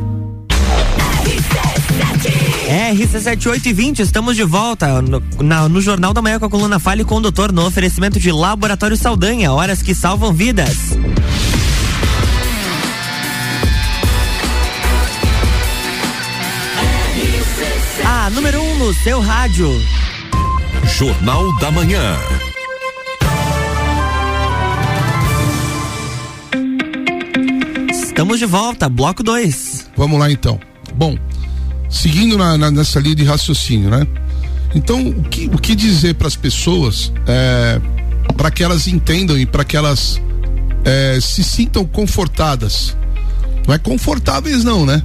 RC7820, 2.70 4.02
estamos 4.02 4.36
de 4.36 4.44
volta 4.44 5.02
no, 5.02 5.24
na, 5.42 5.68
no 5.68 5.82
Jornal 5.82 6.14
da 6.14 6.22
Manhã 6.22 6.38
com 6.38 6.46
a 6.46 6.50
coluna 6.52 6.78
Fale 6.78 7.04
com 7.04 7.16
o 7.16 7.22
Doutor 7.22 7.52
no 7.52 7.66
oferecimento 7.66 8.20
de 8.20 8.32
Laboratório 8.32 8.96
Saldanha, 8.96 9.52
horas 9.52 9.82
que 9.82 9.96
salvam 9.96 10.32
vidas. 10.32 10.96
A 18.24 18.30
número 18.30 18.62
1 18.62 18.64
um 18.64 18.78
no 18.78 18.94
seu 18.94 19.20
rádio. 19.20 19.70
Jornal 20.98 21.60
da 21.60 21.70
Manhã. 21.70 22.18
Estamos 27.92 28.40
de 28.40 28.46
volta, 28.46 28.88
bloco 28.88 29.24
2. 29.24 29.92
Vamos 29.98 30.18
lá 30.18 30.32
então. 30.32 30.58
Bom, 30.96 31.18
seguindo 31.90 32.38
na, 32.38 32.58
na, 32.58 32.72
nessa 32.72 32.98
linha 32.98 33.14
de 33.14 33.26
raciocínio, 33.26 33.90
né? 33.90 34.08
Então, 34.74 35.06
o 35.06 35.24
que, 35.24 35.48
o 35.48 35.58
que 35.58 35.76
dizer 35.76 36.16
para 36.16 36.28
as 36.28 36.38
pessoas 36.38 37.12
é, 37.28 37.82
para 38.38 38.50
que 38.50 38.64
elas 38.64 38.88
entendam 38.88 39.38
e 39.38 39.46
para 39.46 39.66
que 39.66 39.76
elas 39.76 40.22
é, 40.86 41.20
se 41.20 41.44
sintam 41.44 41.84
confortadas? 41.84 42.96
Não 43.68 43.76
é 43.76 43.78
confortáveis, 43.78 44.64
não, 44.64 44.86
né? 44.86 45.04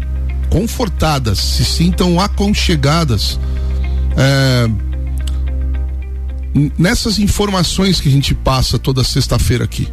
Confortadas, 0.51 1.39
se 1.39 1.65
sintam 1.65 2.19
aconchegadas. 2.21 3.39
É, 4.17 4.69
nessas 6.79 7.19
informações 7.19 8.01
que 8.01 8.09
a 8.09 8.13
gente 8.13 8.35
passa 8.35 8.79
toda 8.79 9.05
sexta-feira 9.05 9.65
aqui, 9.65 9.87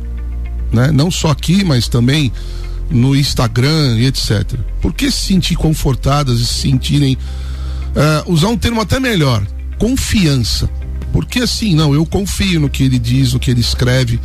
né? 0.72 0.92
Não 0.92 1.12
só 1.12 1.30
aqui, 1.30 1.64
mas 1.64 1.88
também 1.88 2.32
no 2.90 3.16
Instagram 3.16 3.98
e 3.98 4.06
etc. 4.06 4.60
Por 4.82 4.94
que 4.94 5.12
se 5.12 5.28
sentir 5.28 5.56
confortadas 5.56 6.40
e 6.40 6.46
se 6.46 6.54
sentirem 6.54 7.18
uh, 7.96 8.32
usar 8.32 8.50
um 8.50 8.58
termo 8.58 8.82
até 8.82 9.00
melhor, 9.00 9.46
confiança. 9.78 10.70
Porque 11.12 11.40
assim, 11.40 11.74
não, 11.74 11.94
eu 11.94 12.06
confio 12.06 12.60
no 12.60 12.70
que 12.70 12.84
ele 12.84 13.00
diz, 13.00 13.34
no 13.34 13.40
que 13.40 13.50
ele 13.50 13.62
escreve. 13.62 14.20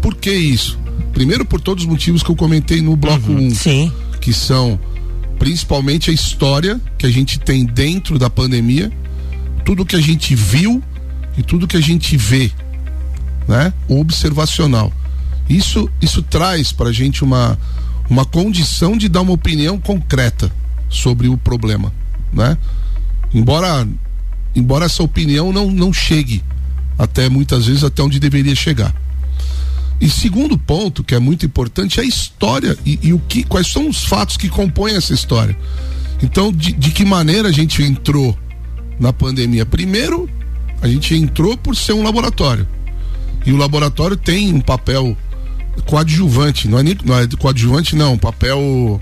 Por 0.00 0.14
que 0.14 0.32
isso? 0.32 0.78
Primeiro 1.12 1.44
por 1.44 1.60
todos 1.60 1.84
os 1.84 1.90
motivos 1.90 2.22
que 2.22 2.30
eu 2.30 2.36
comentei 2.36 2.80
no 2.80 2.96
bloco 2.96 3.30
1, 3.30 3.34
uhum, 3.34 3.48
um, 3.48 4.18
que 4.20 4.32
são 4.32 4.78
principalmente 5.38 6.10
a 6.10 6.12
história 6.12 6.80
que 6.96 7.06
a 7.06 7.10
gente 7.10 7.38
tem 7.38 7.64
dentro 7.64 8.18
da 8.18 8.28
pandemia, 8.28 8.90
tudo 9.64 9.86
que 9.86 9.96
a 9.96 10.00
gente 10.00 10.34
viu 10.34 10.82
e 11.36 11.42
tudo 11.42 11.66
que 11.66 11.76
a 11.76 11.80
gente 11.80 12.16
vê, 12.16 12.50
né? 13.46 13.72
O 13.88 14.00
observacional. 14.00 14.92
Isso, 15.48 15.88
isso 16.02 16.22
traz 16.22 16.72
para 16.72 16.90
a 16.90 16.92
gente 16.92 17.22
uma, 17.24 17.58
uma 18.10 18.24
condição 18.24 18.96
de 18.96 19.08
dar 19.08 19.20
uma 19.20 19.32
opinião 19.32 19.78
concreta 19.78 20.50
sobre 20.88 21.28
o 21.28 21.36
problema, 21.36 21.92
né? 22.32 22.58
Embora, 23.32 23.86
embora 24.54 24.86
essa 24.86 25.02
opinião 25.02 25.52
não, 25.52 25.70
não 25.70 25.92
chegue 25.92 26.42
até 26.98 27.28
muitas 27.28 27.66
vezes 27.66 27.84
até 27.84 28.02
onde 28.02 28.18
deveria 28.18 28.54
chegar. 28.54 28.94
E 30.00 30.08
segundo 30.08 30.56
ponto, 30.56 31.02
que 31.02 31.14
é 31.14 31.18
muito 31.18 31.44
importante, 31.44 31.98
é 31.98 32.02
a 32.02 32.06
história 32.06 32.76
e, 32.86 32.98
e 33.02 33.12
o 33.12 33.18
que, 33.18 33.42
quais 33.42 33.66
são 33.66 33.88
os 33.88 34.04
fatos 34.04 34.36
que 34.36 34.48
compõem 34.48 34.94
essa 34.94 35.12
história. 35.12 35.56
Então, 36.22 36.52
de, 36.52 36.72
de 36.72 36.90
que 36.90 37.04
maneira 37.04 37.48
a 37.48 37.52
gente 37.52 37.82
entrou 37.82 38.36
na 38.98 39.12
pandemia? 39.12 39.66
Primeiro, 39.66 40.28
a 40.80 40.88
gente 40.88 41.14
entrou 41.14 41.56
por 41.56 41.74
ser 41.74 41.92
um 41.92 42.02
laboratório. 42.02 42.66
E 43.44 43.52
o 43.52 43.56
laboratório 43.56 44.16
tem 44.16 44.52
um 44.52 44.60
papel 44.60 45.16
coadjuvante, 45.86 46.68
não 46.68 46.78
é, 46.78 46.82
não 47.04 47.18
é 47.18 47.26
coadjuvante 47.38 47.96
não, 47.96 48.18
papel, 48.18 49.00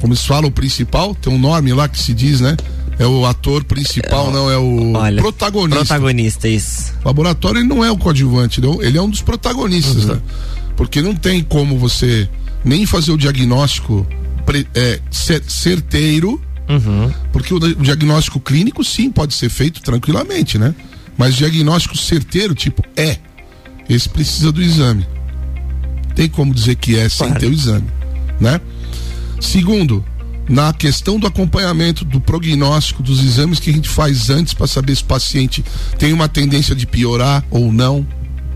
como 0.00 0.14
se 0.14 0.26
fala, 0.26 0.46
o 0.46 0.50
principal, 0.50 1.14
tem 1.14 1.32
um 1.32 1.38
nome 1.38 1.72
lá 1.72 1.88
que 1.88 1.98
se 1.98 2.12
diz, 2.12 2.40
né? 2.40 2.56
É 2.98 3.06
o 3.06 3.26
ator 3.26 3.64
principal, 3.64 4.28
é, 4.28 4.32
não, 4.32 4.50
é 4.50 4.58
o 4.58 4.92
olha, 4.92 5.20
protagonista. 5.20 5.84
Protagonista, 5.84 6.48
isso. 6.48 6.92
O 7.02 7.08
laboratório 7.08 7.60
ele 7.60 7.68
não 7.68 7.84
é 7.84 7.90
o 7.90 7.96
coadjuvante, 7.96 8.60
não, 8.60 8.82
ele 8.82 8.98
é 8.98 9.02
um 9.02 9.08
dos 9.08 9.22
protagonistas, 9.22 10.04
uhum. 10.04 10.14
né? 10.14 10.22
Porque 10.76 11.00
não 11.00 11.14
tem 11.14 11.42
como 11.42 11.78
você 11.78 12.28
nem 12.64 12.86
fazer 12.86 13.10
o 13.10 13.16
diagnóstico 13.16 14.06
pre, 14.44 14.66
é, 14.74 15.00
certeiro, 15.10 16.40
uhum. 16.68 17.12
porque 17.32 17.52
o, 17.52 17.58
diagnóstico 17.58 18.38
clínico 18.38 18.84
sim 18.84 19.10
pode 19.10 19.34
ser 19.34 19.48
feito 19.48 19.80
tranquilamente, 19.80 20.58
né? 20.58 20.74
Mas 21.16 21.34
diagnóstico 21.34 21.96
certeiro, 21.96 22.54
tipo, 22.54 22.84
é, 22.96 23.16
esse 23.88 24.08
precisa 24.08 24.52
do 24.52 24.62
exame 24.62 25.06
tem 26.14 26.28
como 26.28 26.54
dizer 26.54 26.76
que 26.76 26.96
é 26.96 27.08
sem 27.08 27.26
claro. 27.26 27.40
ter 27.40 27.46
o 27.46 27.52
exame, 27.52 27.88
né? 28.40 28.60
Segundo, 29.40 30.04
na 30.52 30.70
questão 30.70 31.18
do 31.18 31.26
acompanhamento, 31.26 32.04
do 32.04 32.20
prognóstico, 32.20 33.02
dos 33.02 33.24
exames 33.24 33.58
que 33.58 33.70
a 33.70 33.72
gente 33.72 33.88
faz 33.88 34.28
antes 34.28 34.52
para 34.52 34.66
saber 34.66 34.94
se 34.94 35.02
o 35.02 35.06
paciente 35.06 35.64
tem 35.98 36.12
uma 36.12 36.28
tendência 36.28 36.74
de 36.74 36.86
piorar 36.86 37.42
ou 37.50 37.72
não 37.72 38.06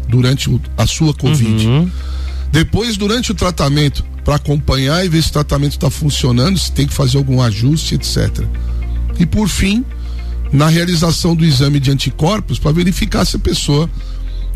durante 0.07 0.51
o, 0.51 0.61
a 0.77 0.87
sua 0.87 1.15
Covid. 1.15 1.67
Uhum. 1.67 1.91
Depois, 2.53 2.99
durante 2.99 3.33
o 3.33 3.35
tratamento, 3.35 4.05
para 4.23 4.35
acompanhar 4.35 5.07
e 5.07 5.09
ver 5.09 5.23
se 5.23 5.31
o 5.31 5.33
tratamento 5.33 5.73
está 5.73 5.89
funcionando, 5.89 6.59
se 6.59 6.71
tem 6.71 6.87
que 6.87 6.93
fazer 6.93 7.17
algum 7.17 7.41
ajuste, 7.41 7.95
etc. 7.95 8.45
E 9.19 9.25
por 9.25 9.49
fim, 9.49 9.83
na 10.53 10.69
realização 10.69 11.35
do 11.35 11.47
exame 11.47 11.81
de 11.81 11.91
anticorpos, 11.91 12.59
para 12.59 12.73
verificar 12.73 13.25
se 13.25 13.37
a 13.37 13.39
pessoa 13.39 13.89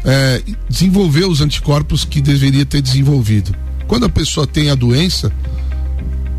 é, 0.05 0.43
desenvolver 0.69 1.25
os 1.25 1.41
anticorpos 1.41 2.05
que 2.05 2.21
deveria 2.21 2.67
ter 2.67 2.83
desenvolvido. 2.83 3.57
Quando 3.89 4.05
a 4.05 4.11
pessoa 4.11 4.47
tem 4.47 4.69
a 4.69 4.75
doença, 4.75 5.33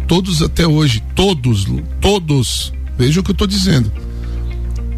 todos 0.08 0.42
até 0.42 0.68
hoje, 0.68 1.04
todos, 1.16 1.66
todos, 2.00 2.74
veja 2.98 3.20
o 3.20 3.24
que 3.24 3.32
eu 3.32 3.34
estou 3.34 3.48
dizendo, 3.48 3.92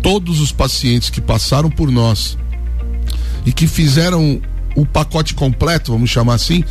todos 0.02 0.40
os 0.40 0.52
pacientes 0.52 1.10
que 1.10 1.22
passaram 1.22 1.70
por 1.70 1.92
nós 1.92 2.38
e 3.46 3.52
que 3.52 3.68
fizeram 3.68 4.42
o 4.76 4.86
pacote 4.86 5.34
completo, 5.34 5.92
vamos 5.92 6.10
chamar 6.10 6.36
assim, 6.36 6.64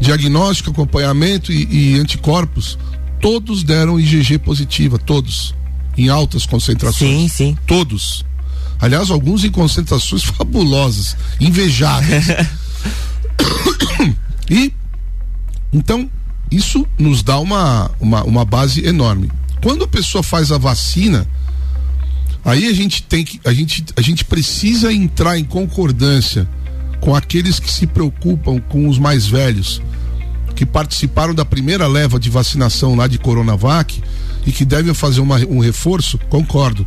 diagnóstico, 0.00 0.70
acompanhamento 0.70 1.52
e, 1.52 1.94
e 1.94 1.98
anticorpos, 1.98 2.78
todos 3.20 3.62
deram 3.62 4.00
IgG 4.00 4.38
positiva, 4.38 4.98
todos, 4.98 5.54
em 5.96 6.08
altas 6.08 6.46
concentrações. 6.46 7.10
Sim, 7.10 7.28
sim. 7.28 7.58
Todos. 7.66 8.24
Aliás, 8.80 9.10
alguns 9.10 9.44
em 9.44 9.50
concentrações 9.50 10.24
fabulosas, 10.36 11.16
invejáveis. 11.38 12.26
e 14.48 14.72
então 15.72 16.10
isso 16.50 16.86
nos 16.98 17.22
dá 17.22 17.38
uma, 17.38 17.90
uma, 18.00 18.24
uma 18.24 18.44
base 18.44 18.84
enorme. 18.84 19.30
Quando 19.62 19.84
a 19.84 19.88
pessoa 19.88 20.22
faz 20.22 20.50
a 20.50 20.58
vacina, 20.58 21.26
aí 22.44 22.66
a 22.66 22.72
gente 22.72 23.02
tem 23.02 23.24
que 23.24 23.40
a 23.44 23.52
gente, 23.52 23.84
a 23.96 24.00
gente 24.00 24.24
precisa 24.24 24.92
entrar 24.92 25.38
em 25.38 25.44
concordância 25.44 26.48
com 27.00 27.14
aqueles 27.14 27.58
que 27.58 27.70
se 27.70 27.86
preocupam 27.86 28.58
com 28.58 28.88
os 28.88 28.98
mais 28.98 29.26
velhos, 29.26 29.80
que 30.54 30.66
participaram 30.66 31.34
da 31.34 31.44
primeira 31.44 31.86
leva 31.86 32.18
de 32.18 32.28
vacinação 32.28 32.94
lá 32.94 33.06
de 33.06 33.18
Coronavac 33.18 34.02
e 34.46 34.52
que 34.52 34.64
devem 34.64 34.92
fazer 34.92 35.20
uma, 35.20 35.36
um 35.46 35.58
reforço, 35.58 36.18
concordo 36.28 36.86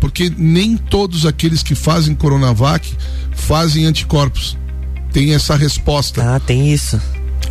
porque 0.00 0.32
nem 0.36 0.76
todos 0.76 1.26
aqueles 1.26 1.62
que 1.62 1.74
fazem 1.74 2.14
Coronavac 2.14 2.96
fazem 3.32 3.86
anticorpos. 3.86 4.56
Tem 5.12 5.34
essa 5.34 5.56
resposta. 5.56 6.36
Ah, 6.36 6.40
tem 6.40 6.72
isso. 6.72 7.00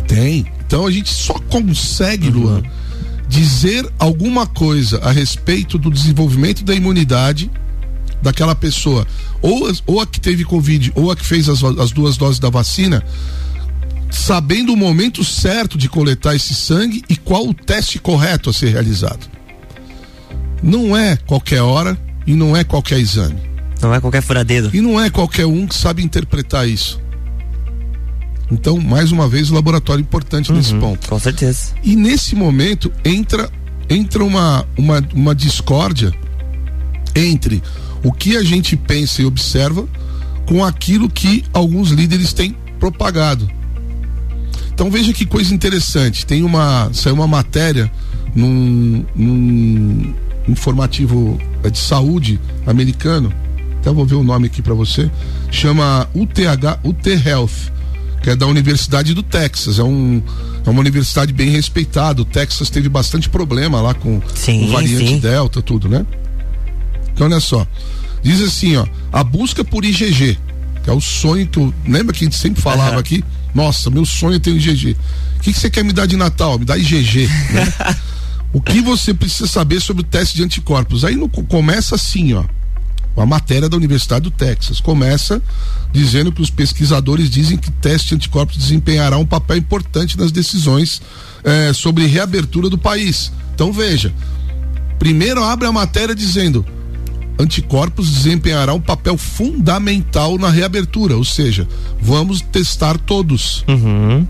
Tem. 0.06 0.46
Então 0.68 0.86
a 0.86 0.90
gente 0.90 1.08
só 1.08 1.32
consegue, 1.50 2.28
uhum. 2.28 2.40
Luan, 2.40 2.62
dizer 3.26 3.90
alguma 3.98 4.46
coisa 4.46 4.98
a 4.98 5.10
respeito 5.10 5.78
do 5.78 5.90
desenvolvimento 5.90 6.62
da 6.62 6.74
imunidade 6.74 7.50
daquela 8.20 8.54
pessoa, 8.54 9.06
ou, 9.40 9.72
ou 9.86 10.00
a 10.00 10.06
que 10.06 10.20
teve 10.20 10.44
Covid, 10.44 10.92
ou 10.94 11.10
a 11.10 11.16
que 11.16 11.24
fez 11.24 11.48
as, 11.48 11.64
as 11.64 11.90
duas 11.90 12.18
doses 12.18 12.38
da 12.38 12.50
vacina, 12.50 13.02
sabendo 14.10 14.74
o 14.74 14.76
momento 14.76 15.24
certo 15.24 15.78
de 15.78 15.88
coletar 15.88 16.34
esse 16.34 16.54
sangue 16.54 17.02
e 17.08 17.16
qual 17.16 17.48
o 17.48 17.54
teste 17.54 17.98
correto 17.98 18.50
a 18.50 18.52
ser 18.52 18.68
realizado. 18.68 19.26
Não 20.62 20.94
é 20.94 21.16
qualquer 21.16 21.62
hora 21.62 21.98
e 22.26 22.34
não 22.34 22.54
é 22.54 22.62
qualquer 22.62 22.98
exame. 22.98 23.40
Não 23.80 23.94
é 23.94 24.00
qualquer 24.00 24.20
furadeiro. 24.20 24.70
E 24.74 24.82
não 24.82 25.00
é 25.00 25.08
qualquer 25.08 25.46
um 25.46 25.66
que 25.66 25.74
sabe 25.74 26.02
interpretar 26.02 26.68
isso. 26.68 27.00
Então, 28.50 28.78
mais 28.78 29.12
uma 29.12 29.28
vez, 29.28 29.50
o 29.50 29.54
laboratório 29.54 30.00
é 30.00 30.04
importante 30.04 30.50
uhum, 30.50 30.56
nesse 30.56 30.74
ponto. 30.74 31.08
Com 31.08 31.18
certeza. 31.18 31.72
E 31.82 31.94
nesse 31.94 32.34
momento 32.34 32.90
entra 33.04 33.50
entra 33.90 34.22
uma, 34.22 34.66
uma, 34.76 35.02
uma 35.14 35.34
discórdia 35.34 36.12
entre 37.14 37.62
o 38.04 38.12
que 38.12 38.36
a 38.36 38.42
gente 38.42 38.76
pensa 38.76 39.22
e 39.22 39.24
observa 39.24 39.86
com 40.46 40.64
aquilo 40.64 41.08
que 41.08 41.44
alguns 41.52 41.90
líderes 41.90 42.32
têm 42.32 42.54
propagado. 42.78 43.48
Então 44.72 44.90
veja 44.90 45.12
que 45.12 45.26
coisa 45.26 45.52
interessante. 45.54 46.24
Tem 46.24 46.44
uma. 46.44 46.90
Saiu 46.92 47.16
uma 47.16 47.26
matéria 47.26 47.90
num, 48.34 49.04
num 49.14 50.14
informativo 50.46 51.38
é, 51.64 51.70
de 51.70 51.78
saúde 51.78 52.40
americano. 52.66 53.32
Até 53.80 53.90
vou 53.90 54.06
ver 54.06 54.14
o 54.14 54.22
nome 54.22 54.46
aqui 54.46 54.62
para 54.62 54.74
você. 54.74 55.10
Chama 55.50 56.08
UTH, 56.14 56.80
UT 56.84 57.08
Health, 57.26 57.72
que 58.22 58.30
é 58.30 58.36
da 58.36 58.46
Universidade 58.46 59.14
do 59.14 59.22
Texas. 59.22 59.78
É, 59.78 59.82
um, 59.82 60.22
é 60.64 60.70
uma 60.70 60.80
universidade 60.80 61.32
bem 61.32 61.50
respeitada. 61.50 62.22
O 62.22 62.24
Texas 62.24 62.70
teve 62.70 62.88
bastante 62.88 63.28
problema 63.28 63.80
lá 63.80 63.94
com 63.94 64.20
sim, 64.34 64.68
o 64.68 64.72
variante 64.72 65.08
sim. 65.08 65.18
Delta, 65.18 65.62
tudo, 65.62 65.88
né? 65.88 66.04
Então 67.12 67.26
olha 67.26 67.40
só. 67.40 67.66
Diz 68.22 68.40
assim, 68.42 68.76
ó, 68.76 68.86
a 69.12 69.22
busca 69.22 69.64
por 69.64 69.84
IgG, 69.84 70.38
que 70.82 70.90
é 70.90 70.92
o 70.92 71.00
sonho 71.00 71.46
que 71.46 71.58
eu. 71.58 71.72
Lembra 71.86 72.14
que 72.14 72.24
a 72.24 72.26
gente 72.26 72.36
sempre 72.36 72.60
falava 72.60 72.94
uhum. 72.94 72.98
aqui? 72.98 73.24
Nossa, 73.54 73.90
meu 73.90 74.04
sonho 74.04 74.36
é 74.36 74.38
ter 74.38 74.52
um 74.52 74.56
IgG. 74.56 74.96
O 75.36 75.40
que, 75.40 75.52
que 75.52 75.58
você 75.58 75.70
quer 75.70 75.84
me 75.84 75.92
dar 75.92 76.06
de 76.06 76.16
Natal? 76.16 76.58
Me 76.58 76.64
dá 76.64 76.76
IgG. 76.76 77.26
Né? 77.26 77.96
o 78.52 78.60
que 78.60 78.80
você 78.80 79.14
precisa 79.14 79.46
saber 79.46 79.80
sobre 79.80 80.02
o 80.02 80.04
teste 80.04 80.36
de 80.36 80.44
anticorpos? 80.44 81.04
Aí 81.04 81.16
no, 81.16 81.28
começa 81.28 81.94
assim, 81.94 82.34
ó. 82.34 82.44
A 83.18 83.26
matéria 83.26 83.68
da 83.68 83.76
Universidade 83.76 84.24
do 84.24 84.30
Texas 84.30 84.80
começa 84.80 85.42
dizendo 85.92 86.30
que 86.30 86.42
os 86.42 86.50
pesquisadores 86.50 87.30
dizem 87.30 87.56
que 87.56 87.70
teste 87.70 88.08
de 88.08 88.14
anticorpos 88.16 88.56
desempenhará 88.56 89.16
um 89.16 89.26
papel 89.26 89.56
importante 89.56 90.18
nas 90.18 90.30
decisões 90.30 91.00
eh, 91.42 91.72
sobre 91.72 92.06
reabertura 92.06 92.68
do 92.68 92.78
país. 92.78 93.32
Então 93.54 93.72
veja, 93.72 94.12
primeiro 94.98 95.42
abre 95.42 95.66
a 95.66 95.72
matéria 95.72 96.14
dizendo 96.14 96.64
anticorpos 97.38 98.10
desempenhará 98.10 98.74
um 98.74 98.80
papel 98.80 99.16
fundamental 99.16 100.36
na 100.38 100.50
reabertura, 100.50 101.16
ou 101.16 101.24
seja, 101.24 101.66
vamos 102.00 102.40
testar 102.40 102.98
todos. 102.98 103.64
Uhum. 103.68 104.26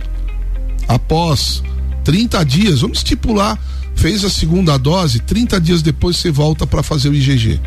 Após 0.86 1.62
30 2.04 2.44
dias, 2.44 2.80
vamos 2.82 2.98
estipular, 2.98 3.58
fez 3.94 4.24
a 4.24 4.30
segunda 4.30 4.76
dose, 4.76 5.20
30 5.20 5.60
dias 5.60 5.82
depois 5.82 6.16
você 6.16 6.30
volta 6.30 6.66
para 6.66 6.82
fazer 6.82 7.08
o 7.08 7.14
IgG. 7.14 7.60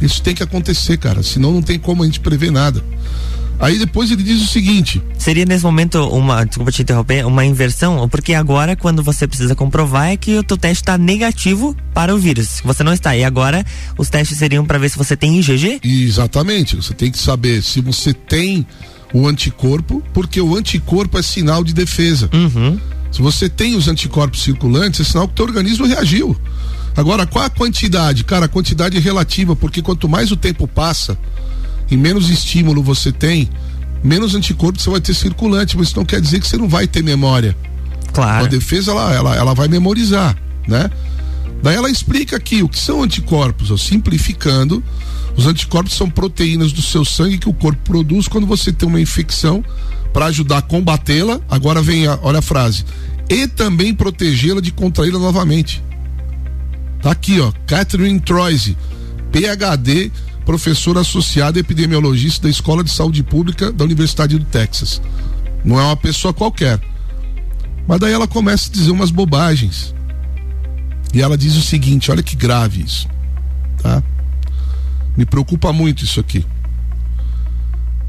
Isso 0.00 0.22
tem 0.22 0.34
que 0.34 0.42
acontecer, 0.42 0.96
cara, 0.96 1.22
senão 1.22 1.52
não 1.52 1.62
tem 1.62 1.78
como 1.78 2.02
a 2.02 2.06
gente 2.06 2.20
prever 2.20 2.50
nada. 2.50 2.82
Aí 3.60 3.78
depois 3.78 4.10
ele 4.10 4.22
diz 4.22 4.40
o 4.40 4.46
seguinte: 4.46 5.02
Seria 5.18 5.44
nesse 5.44 5.62
momento 5.62 5.98
uma, 6.08 6.44
desculpa 6.44 6.72
te 6.72 6.80
interromper, 6.80 7.26
uma 7.26 7.44
inversão, 7.44 8.08
porque 8.08 8.32
agora 8.32 8.74
quando 8.74 9.02
você 9.02 9.28
precisa 9.28 9.54
comprovar 9.54 10.08
é 10.08 10.16
que 10.16 10.38
o 10.38 10.42
teu 10.42 10.56
teste 10.56 10.82
está 10.82 10.96
negativo 10.96 11.76
para 11.92 12.14
o 12.14 12.18
vírus. 12.18 12.62
Você 12.64 12.82
não 12.82 12.92
está. 12.92 13.14
E 13.14 13.22
agora 13.22 13.64
os 13.98 14.08
testes 14.08 14.38
seriam 14.38 14.64
para 14.64 14.78
ver 14.78 14.88
se 14.88 14.96
você 14.96 15.14
tem 15.14 15.38
IgG? 15.38 15.80
Exatamente. 15.84 16.74
Você 16.76 16.94
tem 16.94 17.10
que 17.10 17.18
saber 17.18 17.62
se 17.62 17.82
você 17.82 18.14
tem 18.14 18.66
o 19.12 19.28
anticorpo, 19.28 20.02
porque 20.14 20.40
o 20.40 20.56
anticorpo 20.56 21.18
é 21.18 21.22
sinal 21.22 21.62
de 21.62 21.74
defesa. 21.74 22.30
Uhum. 22.32 22.78
Se 23.12 23.20
você 23.20 23.48
tem 23.48 23.74
os 23.74 23.88
anticorpos 23.88 24.42
circulantes, 24.42 25.00
é 25.00 25.04
sinal 25.04 25.26
que 25.26 25.32
o 25.32 25.36
teu 25.36 25.44
organismo 25.44 25.84
reagiu. 25.84 26.34
Agora, 26.96 27.26
qual 27.26 27.44
a 27.44 27.50
quantidade? 27.50 28.24
Cara, 28.24 28.46
a 28.46 28.48
quantidade 28.48 28.96
é 28.96 29.00
relativa, 29.00 29.54
porque 29.54 29.80
quanto 29.80 30.08
mais 30.08 30.30
o 30.30 30.36
tempo 30.36 30.66
passa, 30.66 31.18
e 31.90 31.96
menos 31.96 32.28
estímulo 32.30 32.82
você 32.82 33.12
tem, 33.12 33.48
menos 34.02 34.34
anticorpo 34.34 34.80
você 34.80 34.90
vai 34.90 35.00
ter 35.00 35.14
circulante, 35.14 35.76
mas 35.76 35.88
isso 35.88 35.96
não 35.96 36.04
quer 36.04 36.20
dizer 36.20 36.40
que 36.40 36.48
você 36.48 36.56
não 36.56 36.68
vai 36.68 36.86
ter 36.86 37.02
memória. 37.02 37.56
Claro. 38.12 38.44
A 38.44 38.48
defesa 38.48 38.90
ela, 38.90 39.14
ela, 39.14 39.36
ela 39.36 39.54
vai 39.54 39.68
memorizar, 39.68 40.36
né? 40.66 40.90
Daí 41.62 41.76
ela 41.76 41.90
explica 41.90 42.36
aqui 42.36 42.62
o 42.62 42.68
que 42.68 42.78
são 42.78 43.02
anticorpos, 43.02 43.70
ó, 43.70 43.76
simplificando, 43.76 44.82
os 45.36 45.46
anticorpos 45.46 45.94
são 45.94 46.08
proteínas 46.08 46.72
do 46.72 46.82
seu 46.82 47.04
sangue 47.04 47.38
que 47.38 47.48
o 47.48 47.52
corpo 47.52 47.80
produz 47.84 48.26
quando 48.26 48.46
você 48.46 48.72
tem 48.72 48.88
uma 48.88 49.00
infecção 49.00 49.64
para 50.12 50.26
ajudar 50.26 50.58
a 50.58 50.62
combatê-la. 50.62 51.40
Agora 51.48 51.82
vem 51.82 52.06
a, 52.06 52.18
olha 52.22 52.40
a 52.40 52.42
frase, 52.42 52.84
e 53.28 53.46
também 53.46 53.94
protegê-la 53.94 54.60
de 54.60 54.72
contraí-la 54.72 55.18
novamente. 55.18 55.82
Tá 57.02 57.10
aqui, 57.12 57.40
ó, 57.40 57.52
Catherine 57.66 58.20
Troise, 58.20 58.76
PhD 59.32 60.10
professora 60.44 61.00
associada 61.00 61.60
epidemiologista 61.60 62.44
da 62.44 62.50
Escola 62.50 62.82
de 62.82 62.90
Saúde 62.90 63.22
Pública 63.22 63.70
da 63.70 63.84
Universidade 63.84 64.36
do 64.36 64.44
Texas. 64.44 65.00
Não 65.64 65.78
é 65.78 65.84
uma 65.84 65.96
pessoa 65.96 66.34
qualquer. 66.34 66.80
Mas 67.86 68.00
daí 68.00 68.12
ela 68.12 68.26
começa 68.26 68.68
a 68.68 68.72
dizer 68.72 68.90
umas 68.90 69.10
bobagens. 69.10 69.94
E 71.14 71.20
ela 71.20 71.36
diz 71.36 71.56
o 71.56 71.62
seguinte: 71.62 72.10
olha 72.10 72.22
que 72.22 72.36
grave 72.36 72.82
isso. 72.82 73.08
Tá? 73.82 74.02
Me 75.16 75.24
preocupa 75.24 75.72
muito 75.72 76.04
isso 76.04 76.18
aqui. 76.18 76.44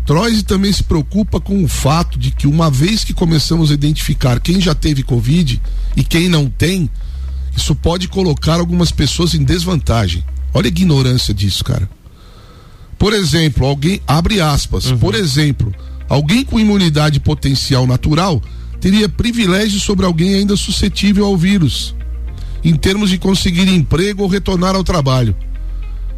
Troise 0.05 0.43
também 0.43 0.73
se 0.73 0.83
preocupa 0.83 1.39
com 1.39 1.63
o 1.63 1.67
fato 1.67 2.17
de 2.17 2.31
que, 2.31 2.47
uma 2.47 2.69
vez 2.69 3.03
que 3.03 3.13
começamos 3.13 3.69
a 3.69 3.73
identificar 3.73 4.39
quem 4.39 4.59
já 4.59 4.73
teve 4.73 5.03
Covid 5.03 5.61
e 5.95 6.03
quem 6.03 6.27
não 6.27 6.49
tem, 6.49 6.89
isso 7.55 7.75
pode 7.75 8.07
colocar 8.07 8.55
algumas 8.55 8.91
pessoas 8.91 9.33
em 9.33 9.43
desvantagem. 9.43 10.23
Olha 10.53 10.65
a 10.65 10.69
ignorância 10.69 11.33
disso, 11.33 11.63
cara. 11.63 11.89
Por 12.97 13.13
exemplo, 13.13 13.65
alguém 13.65 14.01
abre 14.05 14.39
aspas. 14.39 14.85
Uhum. 14.85 14.97
Por 14.97 15.15
exemplo, 15.15 15.73
alguém 16.07 16.43
com 16.43 16.59
imunidade 16.59 17.19
potencial 17.19 17.87
natural 17.87 18.41
teria 18.79 19.07
privilégio 19.07 19.79
sobre 19.79 20.05
alguém 20.05 20.35
ainda 20.35 20.55
suscetível 20.55 21.25
ao 21.25 21.37
vírus, 21.37 21.95
em 22.63 22.75
termos 22.75 23.09
de 23.09 23.17
conseguir 23.17 23.67
emprego 23.67 24.23
ou 24.23 24.29
retornar 24.29 24.75
ao 24.75 24.83
trabalho. 24.83 25.35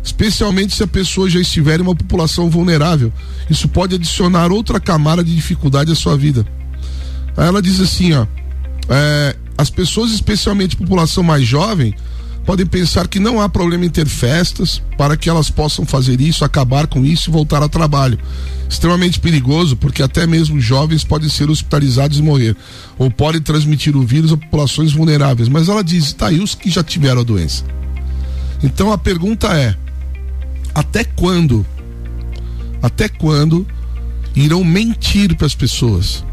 Especialmente 0.04 0.76
se 0.76 0.84
a 0.84 0.88
pessoa 0.88 1.30
já 1.30 1.40
estiver 1.40 1.80
em 1.80 1.84
uma 1.84 1.96
população 1.96 2.50
vulnerável. 2.50 3.12
Isso 3.50 3.70
pode 3.70 3.96
adicionar 3.96 4.52
outra 4.52 4.80
camada 4.80 5.24
de 5.24 5.34
dificuldade 5.34 5.92
à 5.92 5.96
sua 5.96 6.18
vida. 6.18 6.46
Aí 7.38 7.48
ela 7.48 7.62
diz 7.62 7.80
assim, 7.80 8.12
ó. 8.14 8.28
É, 8.90 9.36
as 9.58 9.70
pessoas, 9.70 10.12
especialmente 10.12 10.76
população 10.76 11.24
mais 11.24 11.46
jovem, 11.46 11.96
podem 12.46 12.66
pensar 12.66 13.08
que 13.08 13.20
não 13.20 13.40
há 13.40 13.48
problema 13.48 13.86
em 13.86 13.90
ter 13.90 14.08
festas 14.08 14.82
para 14.98 15.16
que 15.16 15.30
elas 15.30 15.50
possam 15.50 15.86
fazer 15.86 16.20
isso, 16.20 16.44
acabar 16.44 16.88
com 16.88 17.06
isso 17.06 17.30
e 17.30 17.34
voltar 17.34 17.62
ao 17.62 17.70
trabalho. 17.70 18.20
Extremamente 18.70 19.20
perigoso, 19.20 19.76
porque 19.76 20.02
até 20.02 20.26
mesmo 20.26 20.60
jovens 20.60 21.04
podem 21.04 21.30
ser 21.30 21.50
hospitalizados 21.50 22.20
e 22.20 22.24
morrer, 22.24 22.56
ou 22.98 23.10
podem 23.10 23.42
transmitir 23.42 23.96
o 23.96 24.02
vírus 24.06 24.34
a 24.34 24.38
populações 24.38 24.92
vulneráveis. 24.92 25.48
Mas 25.48 25.70
ela 25.70 25.84
diz: 25.84 26.06
está 26.06 26.28
aí 26.28 26.40
os 26.40 26.56
que 26.56 26.70
já 26.70 26.84
tiveram 26.84 27.22
a 27.22 27.24
doença. 27.24 27.64
Então 28.64 28.92
a 28.92 28.98
pergunta 28.98 29.48
é: 29.48 29.76
até 30.74 31.04
quando? 31.04 31.66
Até 32.82 33.08
quando 33.08 33.66
irão 34.36 34.64
mentir 34.64 35.36
para 35.36 35.46
as 35.46 35.56
pessoas 35.56 36.26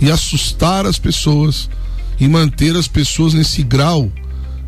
e 0.00 0.10
assustar 0.10 0.86
as 0.86 0.98
pessoas 0.98 1.68
e 2.18 2.28
manter 2.28 2.76
as 2.76 2.88
pessoas 2.88 3.34
nesse 3.34 3.62
grau? 3.62 4.10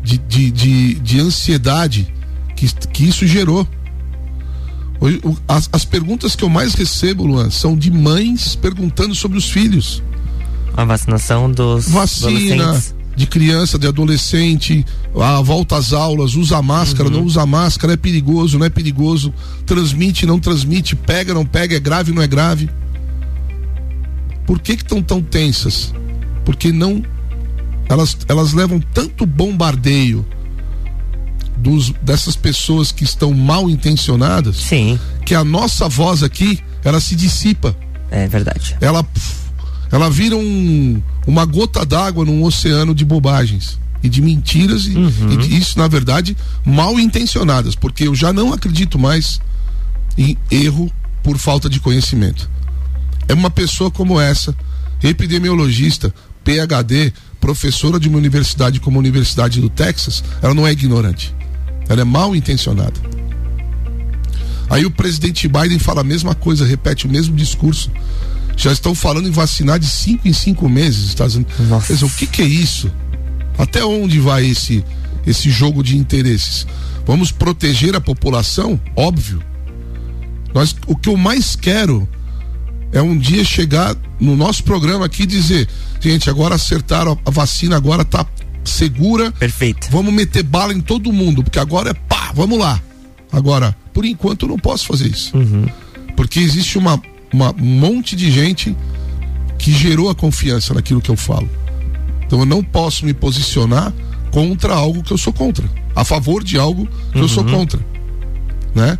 de, 0.07 0.17
de, 0.17 0.51
de, 0.51 0.93
de 0.95 1.19
ansiedade 1.19 2.07
que, 2.55 2.67
que 2.87 3.03
isso 3.05 3.27
gerou. 3.27 3.67
Hoje, 5.01 5.21
as, 5.47 5.69
as 5.71 5.83
perguntas 5.83 6.35
que 6.35 6.43
eu 6.43 6.49
mais 6.49 6.73
recebo, 6.73 7.25
Luan, 7.25 7.51
são 7.51 7.77
de 7.77 7.91
mães 7.91 8.55
perguntando 8.55 9.13
sobre 9.13 9.37
os 9.37 9.49
filhos. 9.49 10.01
A 10.75 10.85
vacinação 10.85 11.51
dos 11.51 11.89
Vacina 11.89 12.81
de 13.15 13.25
criança, 13.25 13.79
de 13.79 13.87
adolescente, 13.87 14.85
a 15.19 15.41
volta 15.41 15.75
às 15.75 15.91
aulas, 15.91 16.35
usa 16.35 16.61
máscara, 16.61 17.09
uhum. 17.09 17.15
não 17.15 17.23
usa 17.23 17.45
máscara, 17.47 17.93
é 17.93 17.97
perigoso, 17.97 18.59
não 18.59 18.65
é 18.65 18.69
perigoso, 18.69 19.33
transmite, 19.65 20.25
não 20.25 20.39
transmite, 20.39 20.95
pega, 20.95 21.33
não 21.33 21.43
pega, 21.43 21.75
é 21.75 21.79
grave, 21.79 22.13
não 22.13 22.21
é 22.21 22.27
grave. 22.27 22.69
Por 24.45 24.59
que 24.59 24.73
estão 24.73 25.01
tão 25.01 25.21
tensas? 25.21 25.93
Porque 26.45 26.71
não 26.71 27.03
elas, 27.89 28.17
elas 28.27 28.53
levam 28.53 28.79
tanto 28.79 29.25
bombardeio 29.25 30.25
dos, 31.57 31.91
dessas 32.01 32.35
pessoas 32.35 32.91
que 32.91 33.03
estão 33.03 33.33
mal 33.33 33.69
intencionadas 33.69 34.57
Sim. 34.57 34.99
que 35.25 35.33
a 35.33 35.43
nossa 35.43 35.89
voz 35.89 36.23
aqui 36.23 36.59
ela 36.83 36.99
se 36.99 37.15
dissipa. 37.15 37.75
É 38.11 38.27
verdade. 38.27 38.77
Ela, 38.79 39.05
ela 39.91 40.09
vira 40.09 40.35
um, 40.35 41.01
uma 41.25 41.45
gota 41.45 41.85
d'água 41.85 42.23
num 42.23 42.43
oceano 42.43 42.93
de 42.93 43.03
bobagens. 43.03 43.79
e 44.03 44.09
de 44.09 44.21
mentiras 44.21 44.85
e, 44.85 44.95
uhum. 44.95 45.31
e 45.31 45.37
de, 45.37 45.57
isso 45.57 45.77
na 45.79 45.87
verdade 45.87 46.37
mal 46.63 46.99
intencionadas, 46.99 47.75
porque 47.75 48.07
eu 48.07 48.15
já 48.15 48.31
não 48.31 48.53
acredito 48.53 48.99
mais 48.99 49.41
em 50.17 50.37
erro 50.51 50.91
por 51.23 51.37
falta 51.37 51.69
de 51.69 51.79
conhecimento. 51.79 52.49
É 53.27 53.33
uma 53.33 53.49
pessoa 53.49 53.91
como 53.91 54.19
essa, 54.19 54.55
epidemiologista, 55.03 56.13
PhD, 56.47 57.11
professora 57.41 57.99
de 57.99 58.07
uma 58.07 58.17
universidade 58.17 58.79
como 58.79 58.97
a 58.97 58.99
Universidade 58.99 59.59
do 59.59 59.69
Texas, 59.69 60.23
ela 60.41 60.53
não 60.53 60.65
é 60.65 60.71
ignorante. 60.71 61.35
Ela 61.89 62.01
é 62.01 62.03
mal 62.05 62.33
intencionada. 62.33 62.93
Aí 64.69 64.85
o 64.85 64.91
presidente 64.91 65.45
Biden 65.45 65.77
fala 65.77 65.99
a 65.99 66.05
mesma 66.05 66.33
coisa, 66.33 66.65
repete 66.65 67.05
o 67.05 67.09
mesmo 67.09 67.35
discurso. 67.35 67.91
Já 68.55 68.71
estão 68.71 68.95
falando 68.95 69.27
em 69.27 69.31
vacinar 69.31 69.77
de 69.77 69.87
cinco 69.87 70.25
em 70.25 70.31
cinco 70.31 70.69
meses, 70.69 71.09
Estados 71.09 71.35
Unidos. 71.35 71.53
Nossa. 71.67 72.05
o 72.05 72.09
que, 72.09 72.25
que 72.25 72.41
é 72.41 72.45
isso? 72.45 72.89
Até 73.57 73.83
onde 73.83 74.17
vai 74.21 74.45
esse, 74.45 74.85
esse 75.25 75.49
jogo 75.49 75.83
de 75.83 75.97
interesses? 75.97 76.65
Vamos 77.05 77.29
proteger 77.29 77.93
a 77.93 77.99
população? 77.99 78.79
Óbvio. 78.95 79.43
Nós, 80.53 80.73
o 80.87 80.95
que 80.95 81.09
eu 81.09 81.17
mais 81.17 81.57
quero 81.57 82.07
é 82.91 83.01
um 83.01 83.17
dia 83.17 83.43
chegar 83.43 83.95
no 84.19 84.35
nosso 84.35 84.63
programa 84.63 85.05
aqui 85.05 85.23
e 85.23 85.27
dizer, 85.27 85.67
gente, 85.99 86.29
agora 86.29 86.55
acertaram 86.55 87.17
a, 87.25 87.31
vacina, 87.31 87.75
agora 87.75 88.05
tá 88.05 88.25
segura. 88.63 89.31
Perfeito. 89.31 89.87
Vamos 89.91 90.13
meter 90.13 90.43
bala 90.43 90.73
em 90.73 90.81
todo 90.81 91.11
mundo, 91.11 91.43
porque 91.43 91.59
agora 91.59 91.91
é 91.91 91.93
pá, 91.93 92.31
vamos 92.33 92.57
lá. 92.57 92.81
Agora, 93.31 93.75
por 93.93 94.05
enquanto 94.05 94.43
eu 94.43 94.49
não 94.49 94.59
posso 94.59 94.85
fazer 94.85 95.07
isso. 95.07 95.35
Uhum. 95.35 95.65
Porque 96.15 96.39
existe 96.39 96.77
uma, 96.77 97.01
uma 97.31 97.51
um 97.51 97.79
monte 97.79 98.15
de 98.15 98.31
gente 98.31 98.75
que 99.57 99.71
gerou 99.71 100.09
a 100.09 100.15
confiança 100.15 100.73
naquilo 100.73 101.01
que 101.01 101.09
eu 101.09 101.17
falo. 101.17 101.49
Então 102.25 102.39
eu 102.39 102.45
não 102.45 102.63
posso 102.63 103.05
me 103.05 103.13
posicionar 103.13 103.93
contra 104.31 104.73
algo 104.73 105.01
que 105.01 105.11
eu 105.11 105.17
sou 105.17 105.33
contra, 105.33 105.67
a 105.95 106.03
favor 106.03 106.43
de 106.43 106.57
algo 106.57 106.87
que 107.11 107.17
uhum. 107.17 107.23
eu 107.23 107.27
sou 107.27 107.43
uhum. 107.43 107.51
contra, 107.51 107.79
né? 108.75 108.99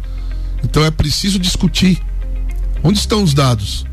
Então 0.64 0.84
é 0.84 0.92
preciso 0.92 1.38
discutir. 1.38 2.02
Onde 2.88 3.00
estão 3.00 3.22
os 3.22 3.34
dados? 3.34 3.86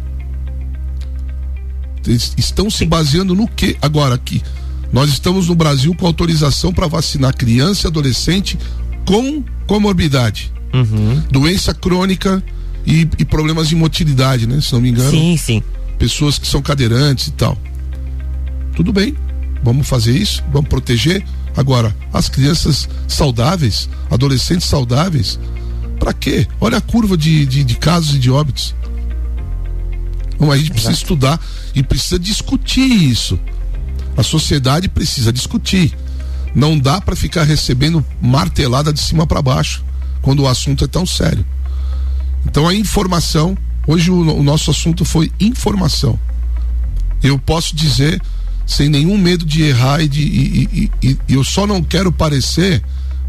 Estão 2.39 2.71
se 2.71 2.87
baseando 2.87 3.35
no 3.35 3.49
que 3.49 3.77
agora 3.83 4.15
aqui? 4.15 4.41
Nós 4.93 5.11
estamos 5.11 5.49
no 5.49 5.57
Brasil 5.57 5.93
com 5.97 6.07
autorização 6.07 6.73
para 6.73 6.87
vacinar 6.87 7.37
criança 7.37 7.89
e 7.89 7.91
adolescente 7.91 8.57
com 9.05 9.43
comorbidade, 9.67 10.53
uhum. 10.73 11.21
doença 11.29 11.75
crônica 11.75 12.41
e, 12.87 13.09
e, 13.19 13.25
problemas 13.25 13.69
de 13.69 13.75
motilidade, 13.75 14.47
né? 14.47 14.61
Se 14.61 14.73
não 14.73 14.81
me 14.81 14.91
engano. 14.91 15.11
Sim, 15.11 15.37
sim. 15.37 15.61
Pessoas 15.99 16.39
que 16.39 16.47
são 16.47 16.63
cadeirantes 16.63 17.27
e 17.27 17.33
tal. 17.33 17.59
Tudo 18.77 18.93
bem, 18.93 19.17
vamos 19.65 19.89
fazer 19.89 20.17
isso, 20.17 20.41
vamos 20.53 20.69
proteger. 20.69 21.25
Agora, 21.57 21.97
as 22.13 22.29
crianças 22.29 22.89
saudáveis, 23.09 23.89
adolescentes 24.09 24.69
saudáveis, 24.69 25.41
para 26.05 26.13
quê? 26.13 26.47
Olha 26.61 26.77
a 26.77 26.81
curva 26.83 27.17
de, 27.17 27.47
de, 27.47 27.65
de, 27.65 27.75
casos 27.77 28.15
e 28.15 28.19
de 28.19 28.31
óbitos. 28.31 28.75
Então, 30.35 30.53
a 30.53 30.57
gente 30.57 30.67
Exato. 30.67 30.73
precisa 30.73 30.93
estudar 30.93 31.41
e 31.75 31.83
precisa 31.83 32.19
discutir 32.19 32.93
isso. 32.93 33.41
A 34.15 34.23
sociedade 34.23 34.87
precisa 34.87 35.33
discutir. 35.33 35.97
Não 36.55 36.79
dá 36.79 37.01
para 37.01 37.17
ficar 37.17 37.45
recebendo 37.45 38.05
martelada 38.21 38.93
de 38.93 39.01
cima 39.01 39.27
para 39.27 39.41
baixo 39.41 39.83
quando 40.21 40.41
o 40.41 40.47
assunto 40.47 40.85
é 40.85 40.87
tão 40.87 41.07
sério. 41.07 41.45
Então 42.45 42.69
a 42.69 42.75
informação, 42.75 43.57
hoje 43.87 44.11
o, 44.11 44.21
o 44.21 44.43
nosso 44.43 44.71
assunto 44.71 45.07
foi 45.07 45.33
informação. 45.41 46.19
Eu 47.23 47.39
posso 47.39 47.75
dizer 47.75 48.21
sem 48.67 48.91
nenhum 48.91 49.17
medo 49.17 49.47
de 49.47 49.63
errar 49.63 50.03
e, 50.03 50.09
de, 50.09 50.21
e, 50.21 50.91
e, 51.03 51.09
e, 51.09 51.19
eu 51.31 51.43
só 51.43 51.67
não 51.67 51.83
quero 51.83 52.13
parecer 52.13 52.83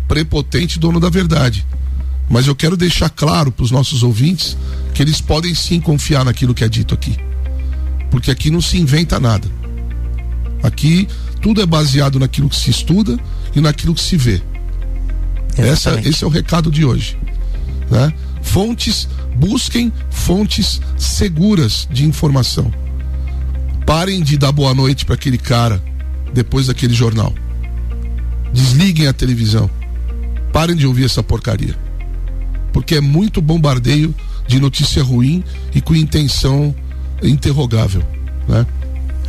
prepotente 0.09 0.77
dono 0.77 0.99
da 0.99 1.09
verdade. 1.09 1.65
Mas 2.29 2.47
eu 2.47 2.55
quero 2.55 2.75
deixar 2.75 3.09
claro 3.09 3.51
para 3.51 3.63
os 3.63 3.71
nossos 3.71 4.03
ouvintes 4.03 4.57
que 4.93 5.01
eles 5.01 5.21
podem 5.21 5.53
sim 5.53 5.79
confiar 5.79 6.25
naquilo 6.25 6.53
que 6.53 6.63
é 6.63 6.69
dito 6.69 6.93
aqui. 6.93 7.15
Porque 8.09 8.31
aqui 8.31 8.49
não 8.49 8.61
se 8.61 8.77
inventa 8.77 9.19
nada. 9.19 9.47
Aqui 10.63 11.07
tudo 11.41 11.61
é 11.61 11.65
baseado 11.65 12.19
naquilo 12.19 12.49
que 12.49 12.55
se 12.55 12.71
estuda 12.71 13.19
e 13.55 13.61
naquilo 13.61 13.93
que 13.93 14.01
se 14.01 14.17
vê. 14.17 14.41
Essa, 15.57 15.99
esse 16.01 16.23
é 16.23 16.27
o 16.27 16.29
recado 16.29 16.71
de 16.71 16.83
hoje. 16.83 17.17
Né? 17.89 18.11
Fontes, 18.41 19.07
busquem 19.35 19.93
fontes 20.09 20.81
seguras 20.97 21.87
de 21.91 22.05
informação. 22.05 22.73
Parem 23.85 24.23
de 24.23 24.37
dar 24.37 24.51
boa 24.51 24.73
noite 24.73 25.05
para 25.05 25.13
aquele 25.13 25.37
cara 25.37 25.81
depois 26.33 26.67
daquele 26.67 26.93
jornal. 26.93 27.33
Desliguem 28.51 29.07
a 29.07 29.13
televisão. 29.13 29.69
Parem 30.51 30.75
de 30.75 30.87
ouvir 30.87 31.05
essa 31.05 31.21
porcaria 31.21 31.84
porque 32.75 32.95
é 32.95 32.99
muito 32.99 33.41
bombardeio 33.41 34.13
de 34.45 34.59
notícia 34.59 35.01
ruim 35.01 35.41
e 35.73 35.79
com 35.79 35.95
intenção 35.95 36.75
interrogável, 37.23 38.03
né? 38.49 38.67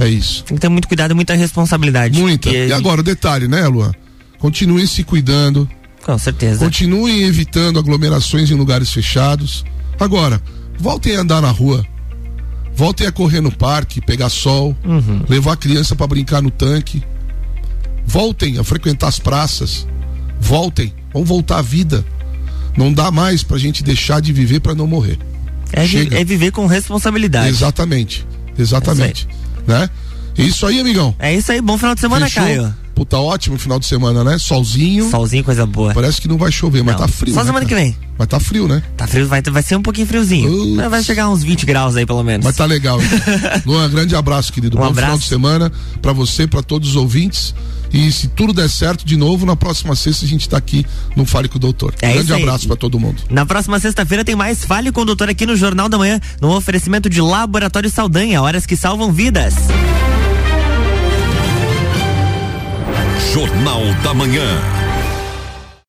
É 0.01 0.09
isso. 0.09 0.43
Tem 0.43 0.57
que 0.57 0.61
ter 0.61 0.69
muito 0.69 0.89
cuidado 0.89 1.13
e 1.13 1.15
muita 1.15 1.33
responsabilidade. 1.33 2.19
Muita. 2.19 2.51
E 2.51 2.73
agora 2.73 3.03
o 3.03 3.05
detalhe, 3.05 3.47
né, 3.47 3.65
Luan? 3.69 3.93
Continuem 4.41 4.85
se 4.85 5.05
cuidando. 5.05 5.71
Com 6.05 6.19
certeza. 6.19 6.59
Continuem 6.59 7.23
evitando 7.23 7.79
aglomerações 7.79 8.51
em 8.51 8.55
lugares 8.55 8.91
fechados. 8.91 9.65
Agora, 10.01 10.43
voltem 10.77 11.15
a 11.15 11.21
andar 11.21 11.41
na 11.41 11.53
rua. 11.53 11.87
Voltem 12.75 13.07
a 13.07 13.13
correr 13.13 13.41
no 13.41 13.53
parque, 13.53 14.01
pegar 14.01 14.29
sol, 14.29 14.77
uhum. 14.85 15.23
levar 15.29 15.53
a 15.53 15.57
criança 15.57 15.95
para 15.95 16.09
brincar 16.09 16.43
no 16.43 16.51
tanque. 16.51 17.01
Voltem 18.05 18.59
a 18.59 18.65
frequentar 18.65 19.07
as 19.07 19.21
praças. 19.21 19.87
Voltem, 20.41 20.93
vamos 21.13 21.29
voltar 21.29 21.59
à 21.59 21.63
vida. 21.63 22.05
Não 22.77 22.93
dá 22.93 23.11
mais 23.11 23.43
pra 23.43 23.59
gente 23.59 23.83
deixar 23.83 24.21
de 24.21 24.33
viver 24.33 24.61
para 24.61 24.75
não 24.75 24.87
morrer. 24.87 25.19
É, 25.73 26.21
é, 26.21 26.25
viver 26.25 26.53
com 26.53 26.67
responsabilidade. 26.67 27.49
Exatamente. 27.49 28.27
Exatamente. 28.59 29.29
É 29.67 29.71
né? 29.71 29.91
É 30.39 30.43
isso 30.43 30.67
aí, 30.67 30.81
amigão. 30.81 31.15
É 31.19 31.35
isso 31.35 31.51
aí. 31.51 31.61
Bom 31.61 31.77
final 31.79 31.95
de 31.95 32.01
semana, 32.01 32.29
Fechou? 32.29 32.43
Caio. 32.45 32.75
Puta, 32.97 33.19
ótimo 33.19 33.59
final 33.59 33.79
de 33.79 33.85
semana, 33.85 34.25
né? 34.25 34.39
Solzinho. 34.39 35.11
Solzinho, 35.11 35.45
coisa 35.45 35.67
boa. 35.67 35.93
Parece 35.93 36.19
que 36.19 36.27
não 36.27 36.39
vai 36.39 36.51
chover, 36.51 36.79
não. 36.79 36.87
mas 36.87 36.97
tá 36.97 37.07
frio. 37.07 37.35
Só 37.35 37.41
né, 37.41 37.47
semana 37.47 37.67
cara? 37.67 37.83
que 37.83 37.89
vem. 37.89 37.97
Mas 38.17 38.27
tá 38.27 38.41
frio, 38.41 38.67
né? 38.67 38.83
Tá 38.97 39.07
frio, 39.07 39.29
vai, 39.29 39.43
vai 39.43 39.63
ser 39.63 39.77
um 39.77 39.83
pouquinho 39.83 40.07
friozinho. 40.07 40.75
Mas 40.77 40.91
vai 40.91 41.03
chegar 41.03 41.29
uns 41.29 41.43
20 41.43 41.67
graus 41.67 41.95
aí, 41.95 42.07
pelo 42.07 42.23
menos. 42.23 42.47
Mas 42.47 42.57
tá 42.57 42.65
legal. 42.65 42.99
Luan, 43.67 43.91
grande 43.91 44.17
abraço, 44.17 44.51
querido. 44.51 44.79
Um 44.79 44.81
Bom 44.81 44.87
abraço. 44.87 45.05
final 45.05 45.19
de 45.19 45.27
semana 45.27 45.73
para 46.01 46.15
você, 46.15 46.47
para 46.47 46.63
todos 46.63 46.89
os 46.89 46.97
ouvintes. 46.97 47.55
E 47.93 48.11
se 48.11 48.29
tudo 48.29 48.55
der 48.55 48.71
certo, 48.71 49.05
de 49.05 49.15
novo, 49.15 49.45
na 49.45 49.55
próxima 49.55 49.95
sexta 49.95 50.25
a 50.25 50.29
gente 50.29 50.49
tá 50.49 50.57
aqui 50.57 50.87
no 51.15 51.27
Fale 51.27 51.49
com 51.49 51.57
o 51.57 51.61
Doutor. 51.61 51.95
É 52.01 52.15
grande 52.15 52.33
abraço 52.33 52.67
para 52.67 52.77
todo 52.77 52.99
mundo. 52.99 53.23
Na 53.29 53.45
próxima 53.45 53.79
sexta-feira 53.79 54.25
tem 54.25 54.35
mais 54.35 54.65
Fale 54.65 54.91
com 54.91 55.03
o 55.03 55.05
Doutor 55.05 55.29
aqui 55.29 55.45
no 55.45 55.55
Jornal 55.55 55.91
da 55.91 55.99
Manhã, 55.99 56.19
no 56.41 56.57
oferecimento 56.57 57.11
de 57.11 57.21
Laboratório 57.21 57.91
Saldanha, 57.91 58.41
horas 58.41 58.65
que 58.65 58.75
salvam 58.75 59.13
vidas. 59.13 59.55
Jornal 63.37 63.83
da 64.03 64.15
Manhã. 64.15 64.76